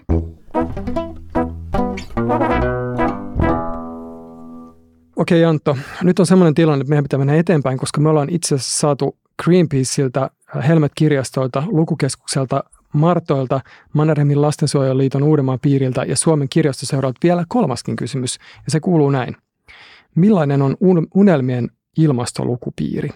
Okei 5.16 5.44
Antto, 5.44 5.76
nyt 6.02 6.18
on 6.18 6.26
sellainen 6.26 6.54
tilanne, 6.54 6.82
että 6.82 6.90
meidän 6.90 7.04
pitää 7.04 7.18
mennä 7.18 7.34
eteenpäin, 7.34 7.78
koska 7.78 8.00
me 8.00 8.08
ollaan 8.08 8.28
itse 8.30 8.54
asiassa 8.54 8.78
saatu 8.78 9.16
Greenpeaceiltä, 9.44 10.30
Helmet-kirjastolta, 10.68 11.62
Lukukeskukselta, 11.66 12.64
Martoilta, 12.92 13.60
Mannerheimin 13.92 14.42
lastensuojeluliiton 14.42 15.22
Uudenmaan 15.22 15.60
piiriltä 15.60 16.02
ja 16.02 16.16
Suomen 16.16 16.48
kirjastoseuralta 16.48 17.18
vielä 17.22 17.44
kolmaskin 17.48 17.96
kysymys, 17.96 18.38
ja 18.66 18.70
se 18.70 18.80
kuuluu 18.80 19.10
näin. 19.10 19.36
Millainen 20.14 20.62
on 20.62 20.76
unelmien 21.14 21.70
ilmastolukupiiri? 21.98 23.08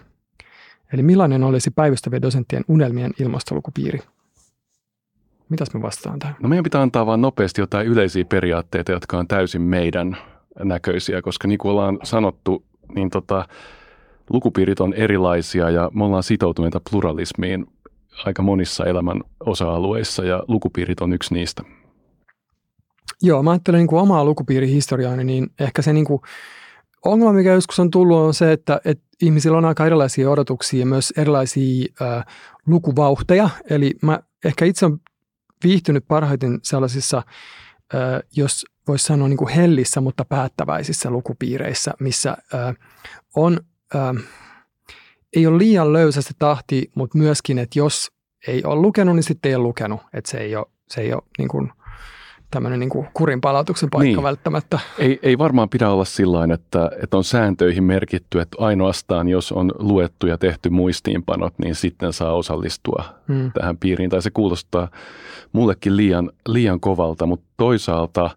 Eli 0.92 1.02
millainen 1.02 1.44
olisi 1.44 1.70
päivystävien 1.70 2.22
dosenttien 2.22 2.64
unelmien 2.68 3.11
ilmastolukupiiri? 3.20 3.98
Mitäs 5.48 5.74
me 5.74 5.82
vastaan 5.82 6.18
tähän? 6.18 6.37
No 6.42 6.48
meidän 6.48 6.62
pitää 6.62 6.82
antaa 6.82 7.06
vain 7.06 7.20
nopeasti 7.20 7.61
jotain 7.61 7.87
yleisiä 7.87 8.24
periaatteita, 8.24 8.92
jotka 8.92 9.18
on 9.18 9.28
täysin 9.28 9.62
meidän 9.62 10.16
näköisiä, 10.64 11.22
koska 11.22 11.48
niin 11.48 11.58
kuin 11.58 11.72
ollaan 11.72 11.98
sanottu, 12.02 12.64
niin 12.94 13.11
tota, 13.11 13.48
lukupiirit 14.30 14.80
on 14.80 14.94
erilaisia 14.94 15.70
ja 15.70 15.90
me 15.94 16.04
ollaan 16.04 16.22
sitoutuneita 16.22 16.80
pluralismiin 16.90 17.66
aika 18.24 18.42
monissa 18.42 18.84
elämän 18.84 19.20
osa-alueissa 19.40 20.24
ja 20.24 20.42
lukupiirit 20.48 21.00
on 21.00 21.12
yksi 21.12 21.34
niistä. 21.34 21.62
Joo, 23.22 23.42
mä 23.42 23.50
ajattelen 23.50 23.78
niin 23.78 23.88
kuin 23.88 24.02
omaa 24.02 24.24
lukupiirihistoriaani, 24.24 25.24
niin 25.24 25.50
ehkä 25.61 25.82
se 25.82 25.92
niin 25.92 26.04
kuin 26.04 26.20
ongelma, 27.04 27.32
mikä 27.32 27.52
joskus 27.52 27.78
on 27.78 27.90
tullut, 27.90 28.18
on 28.18 28.34
se, 28.34 28.52
että, 28.52 28.80
että 28.84 29.04
ihmisillä 29.22 29.58
on 29.58 29.64
aika 29.64 29.87
erilaisia 29.87 30.30
odotuksia 30.30 30.80
ja 30.80 30.87
myös 30.87 31.12
erilaisia 31.16 31.87
äh, 32.02 32.24
lukuvauhteja. 32.66 33.50
Eli 33.70 33.94
mä 34.02 34.20
ehkä 34.44 34.64
itse 34.64 34.87
olen 34.87 35.00
viihtynyt 35.64 36.04
parhaiten 36.08 36.58
sellaisissa, 36.62 37.18
äh, 37.18 38.20
jos 38.37 38.66
voisi 38.88 39.05
sanoa 39.05 39.29
niin 39.29 39.37
kuin 39.37 39.51
hellissä, 39.51 40.01
mutta 40.01 40.24
päättäväisissä 40.24 41.11
lukupiireissä, 41.11 41.94
missä 42.01 42.37
äh, 42.55 42.77
on, 43.37 43.61
äh, 43.94 44.24
ei 45.37 45.46
ole 45.46 45.59
liian 45.59 45.92
löysä 45.92 46.22
se 46.22 46.31
tahti, 46.38 46.90
mutta 46.94 47.18
myöskin, 47.18 47.59
että 47.59 47.79
jos 47.79 48.12
ei 48.46 48.64
ole 48.64 48.81
lukenut, 48.81 49.14
niin 49.14 49.22
sitten 49.22 49.48
ei 49.51 49.57
ole 49.57 49.62
lukenut. 49.62 50.01
Että 50.12 50.31
se 50.31 50.38
ei 50.38 50.57
ole, 50.57 50.66
se 50.88 51.01
ei 51.01 51.12
ole 51.12 51.22
niin 51.38 51.48
kuin 51.48 51.72
tämmöinen 52.51 52.81
niin 52.81 52.90
kurin 53.14 53.40
palautuksen 53.40 53.90
paikka 53.90 54.07
niin. 54.07 54.22
välttämättä. 54.22 54.79
Ei, 54.98 55.18
ei 55.22 55.38
varmaan 55.38 55.68
pidä 55.68 55.90
olla 55.90 56.05
sillä 56.05 56.55
että, 56.55 56.90
että 57.03 57.16
on 57.16 57.24
sääntöihin 57.24 57.85
merkitty, 57.85 58.40
että 58.40 58.57
ainoastaan 58.61 59.29
jos 59.29 59.53
on 59.53 59.72
luettu 59.79 60.27
ja 60.27 60.38
tehty 60.38 60.70
muistiinpanot, 60.70 61.55
niin 61.59 61.74
sitten 61.74 62.12
saa 62.12 62.33
osallistua 62.33 63.05
hmm. 63.29 63.53
tähän 63.53 63.77
piiriin. 63.77 64.11
Tai 64.11 64.22
se 64.22 64.31
kuulostaa 64.31 64.88
mullekin 65.53 65.96
liian, 65.96 66.31
liian 66.48 66.81
kovalta, 66.81 67.27
mutta 67.27 67.46
toisaalta 67.57 68.31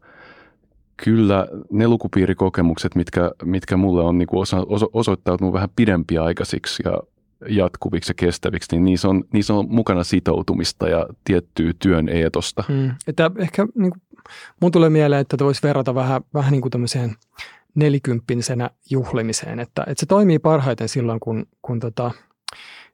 kyllä 1.03 1.47
ne 1.71 1.87
lukupiirikokemukset, 1.87 2.95
mitkä, 2.95 3.31
mitkä 3.43 3.77
mulle 3.77 4.03
on 4.03 4.17
niin 4.17 4.27
osa, 4.31 4.63
oso, 4.67 4.89
osoittautunut 4.93 5.53
vähän 5.53 5.69
pidempiaikaisiksi 5.75 6.83
ja 6.85 6.99
jatkuviksi 7.47 8.09
ja 8.09 8.13
kestäviksi, 8.13 8.75
niin 8.75 8.83
niissä 8.83 9.07
on, 9.07 9.23
niissä 9.33 9.53
on 9.53 9.65
mukana 9.69 10.03
sitoutumista 10.03 10.89
ja 10.89 11.07
tiettyä 11.23 11.73
työn 11.79 12.09
eetosta. 12.09 12.63
Mm. 12.69 12.91
Että 13.07 13.31
ehkä 13.37 13.67
niin 13.75 13.91
kuin, 13.91 14.01
mun 14.61 14.71
tulee 14.71 14.89
mieleen, 14.89 15.21
että 15.21 15.37
voisi 15.39 15.63
verrata 15.63 15.95
vähän, 15.95 16.21
vähän 16.33 16.51
niin 16.51 16.61
kuin 16.61 16.71
tämmöiseen 16.71 17.15
nelikymppisenä 17.75 18.69
juhlimiseen, 18.89 19.59
että, 19.59 19.83
että 19.87 19.99
se 19.99 20.05
toimii 20.05 20.39
parhaiten 20.39 20.89
silloin, 20.89 21.19
kun, 21.19 21.45
kun 21.61 21.79
tota, 21.79 22.11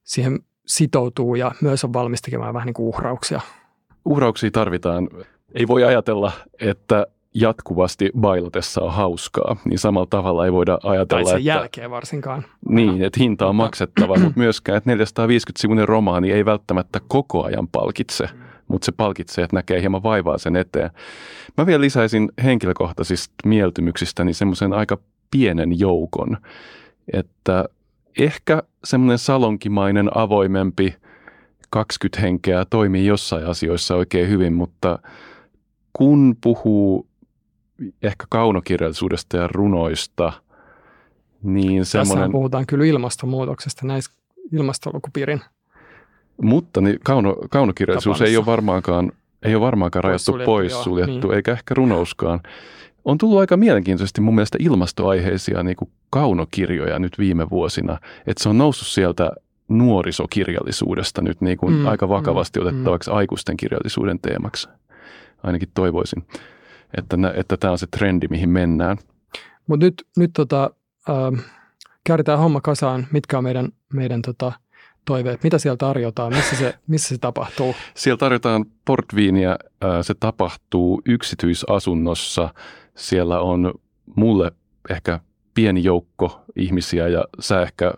siihen 0.03 0.39
sitoutuu 0.65 1.35
ja 1.35 1.51
myös 1.61 1.83
on 1.83 1.93
valmis 1.93 2.21
tekemään 2.21 2.53
vähän 2.53 2.65
niin 2.65 2.73
kuin 2.73 2.87
uhrauksia. 2.87 3.41
Uhrauksia 4.05 4.51
tarvitaan. 4.51 5.09
Ei 5.53 5.67
voi 5.67 5.83
ajatella, 5.83 6.31
että 6.59 7.07
jatkuvasti 7.33 8.09
bailatessa 8.19 8.81
on 8.81 8.93
hauskaa, 8.93 9.55
niin 9.65 9.79
samalla 9.79 10.07
tavalla 10.09 10.45
ei 10.45 10.51
voida 10.51 10.79
ajatella, 10.83 11.05
tai 11.05 11.25
sen 11.25 11.37
että... 11.37 11.49
jälkeen 11.49 11.91
varsinkaan. 11.91 12.45
Niin, 12.69 13.03
että 13.03 13.19
hinta 13.19 13.47
on 13.47 13.55
maksettava, 13.55 14.15
mutta 14.19 14.39
myöskään, 14.39 14.77
että 14.77 14.95
450-sivuinen 14.95 15.87
romaani 15.87 16.31
ei 16.31 16.45
välttämättä 16.45 17.01
koko 17.07 17.43
ajan 17.43 17.67
palkitse, 17.67 18.23
mm. 18.33 18.39
mutta 18.67 18.85
se 18.85 18.91
palkitsee, 18.91 19.43
että 19.43 19.55
näkee 19.55 19.81
hieman 19.81 20.03
vaivaa 20.03 20.37
sen 20.37 20.55
eteen. 20.55 20.89
Mä 21.57 21.65
vielä 21.65 21.81
lisäisin 21.81 22.31
henkilökohtaisista 22.43 23.33
mieltymyksistä 23.45 24.23
niin 24.23 24.35
semmoisen 24.35 24.73
aika 24.73 24.97
pienen 25.31 25.79
joukon, 25.79 26.37
että 27.13 27.65
ehkä 28.19 28.63
semmoinen 28.83 29.17
salonkimainen, 29.17 30.17
avoimempi 30.17 30.95
20 31.69 32.21
henkeä 32.21 32.65
toimii 32.69 33.05
jossain 33.05 33.45
asioissa 33.45 33.95
oikein 33.95 34.29
hyvin, 34.29 34.53
mutta 34.53 34.99
kun 35.93 36.35
puhuu 36.43 37.06
ehkä 38.03 38.25
kaunokirjallisuudesta 38.29 39.37
ja 39.37 39.47
runoista, 39.47 40.33
niin 41.43 41.85
semmoinen... 41.85 42.23
Tässä 42.23 42.31
puhutaan 42.31 42.65
kyllä 42.65 42.85
ilmastonmuutoksesta 42.85 43.87
näissä 43.87 44.11
ilmastolukupiirin 44.51 45.41
Mutta 46.41 46.81
niin 46.81 46.99
kauno, 47.03 47.35
kaunokirjallisuus 47.49 48.21
ei 48.21 48.37
ole 48.37 48.45
varmaankaan, 48.45 49.11
ei 49.43 49.55
ole 49.55 49.61
varmaankaan 49.61 50.03
rajattu 50.03 50.37
pois 50.45 50.71
joo, 50.71 50.83
suljettu, 50.83 51.27
niin. 51.27 51.35
eikä 51.35 51.51
ehkä 51.51 51.73
runouskaan. 51.73 52.39
On 53.05 53.17
tullut 53.17 53.39
aika 53.39 53.57
mielenkiintoisesti 53.57 54.21
mun 54.21 54.35
mielestä 54.35 54.57
ilmastoaiheisia 54.61 55.63
niin 55.63 55.75
kuin 55.75 55.91
kaunokirjoja 56.09 56.99
nyt 56.99 57.19
viime 57.19 57.49
vuosina, 57.49 57.99
että 58.27 58.43
se 58.43 58.49
on 58.49 58.57
noussut 58.57 58.87
sieltä 58.87 59.31
nuorisokirjallisuudesta 59.67 61.21
nyt 61.21 61.41
niin 61.41 61.57
kuin 61.57 61.73
mm, 61.73 61.87
aika 61.87 62.09
vakavasti 62.09 62.59
mm, 62.59 62.65
otettavaksi 62.65 63.09
mm. 63.09 63.17
aikuisten 63.17 63.57
kirjallisuuden 63.57 64.19
teemaksi. 64.19 64.69
Ainakin 65.43 65.69
toivoisin 65.73 66.23
että, 66.97 67.17
että 67.35 67.57
tämä 67.57 67.71
on 67.71 67.77
se 67.77 67.87
trendi, 67.87 68.27
mihin 68.27 68.49
mennään. 68.49 68.97
Mutta 69.67 69.85
nyt, 69.85 70.07
nyt 70.17 70.31
tota, 70.33 70.71
äh, 71.09 71.43
kääritään 72.03 72.39
homma 72.39 72.61
kasaan, 72.61 73.07
mitkä 73.11 73.37
on 73.37 73.43
meidän, 73.43 73.69
meidän 73.93 74.21
tota, 74.21 74.51
toiveet, 75.05 75.43
mitä 75.43 75.57
siellä 75.57 75.77
tarjotaan, 75.77 76.35
missä 76.35 76.55
se, 76.55 76.75
missä 76.87 77.09
se 77.09 77.17
tapahtuu? 77.17 77.75
Siellä 77.95 78.17
tarjotaan 78.17 78.65
portviiniä, 78.85 79.51
äh, 79.51 79.89
se 80.01 80.13
tapahtuu 80.19 81.01
yksityisasunnossa, 81.05 82.53
siellä 82.95 83.39
on 83.39 83.73
mulle 84.15 84.51
ehkä 84.89 85.19
pieni 85.53 85.83
joukko 85.83 86.41
ihmisiä 86.55 87.07
ja 87.07 87.25
sä 87.39 87.61
ehkä, 87.61 87.93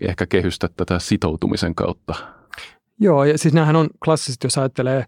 ehkä 0.00 0.26
kehystät 0.26 0.72
tätä 0.76 0.98
sitoutumisen 0.98 1.74
kautta 1.74 2.14
Joo, 3.00 3.24
ja 3.24 3.38
siis 3.38 3.54
näähän 3.54 3.76
on 3.76 3.90
klassiset, 4.04 4.44
jos 4.44 4.58
ajattelee 4.58 5.04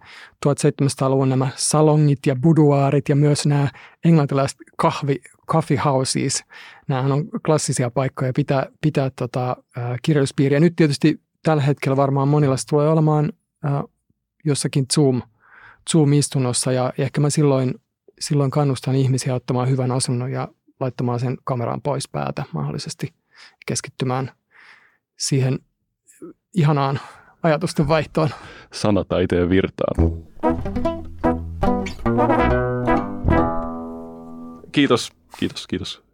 1700-luvun 0.47 1.29
nämä 1.29 1.49
salongit 1.57 2.19
ja 2.27 2.37
buduaarit 2.37 3.09
ja 3.09 3.17
myös 3.17 3.47
nämä 3.47 3.69
englantilaiset 4.05 4.59
kahvi, 4.77 5.21
coffee 5.51 5.79
houses. 5.85 6.45
Nämähän 6.89 7.13
on 7.13 7.25
klassisia 7.47 7.91
paikkoja 7.91 8.33
pitää, 8.37 8.67
pitää 8.81 9.11
tota, 9.11 9.57
äh, 9.79 9.99
kirjallisuuspiiriä. 10.03 10.61
Nyt 10.61 10.77
tietysti 10.77 11.21
tällä 11.43 11.63
hetkellä 11.63 11.97
varmaan 11.97 12.29
monilla 12.29 12.57
tulee 12.71 12.89
olemaan 12.89 13.33
äh, 13.65 13.83
jossakin 14.45 14.87
Zoom, 14.95 15.23
Zoom-istunnossa 15.93 16.73
ja 16.73 16.93
ehkä 16.99 17.21
mä 17.21 17.31
silloin, 17.31 17.75
silloin 18.21 18.51
kannustan 18.51 18.95
ihmisiä 18.95 19.35
ottamaan 19.35 19.69
hyvän 19.69 19.93
asunnon 19.93 20.33
ja 20.33 20.49
laittamaan 20.81 21.21
sen 21.21 21.37
kameraan 21.45 21.83
pois 21.83 22.09
päätä 22.09 22.45
mahdollisesti 22.53 23.15
keskittymään 23.67 24.33
siihen 25.19 25.59
ihanaan 26.55 27.01
ajatusten 27.47 27.89
vaihtoon. 27.89 28.29
Sanataiteen 28.73 29.51
virtaan. 29.51 29.95
Kiitos, 34.73 35.13
kiitos, 35.39 35.67
kiitos. 35.67 36.06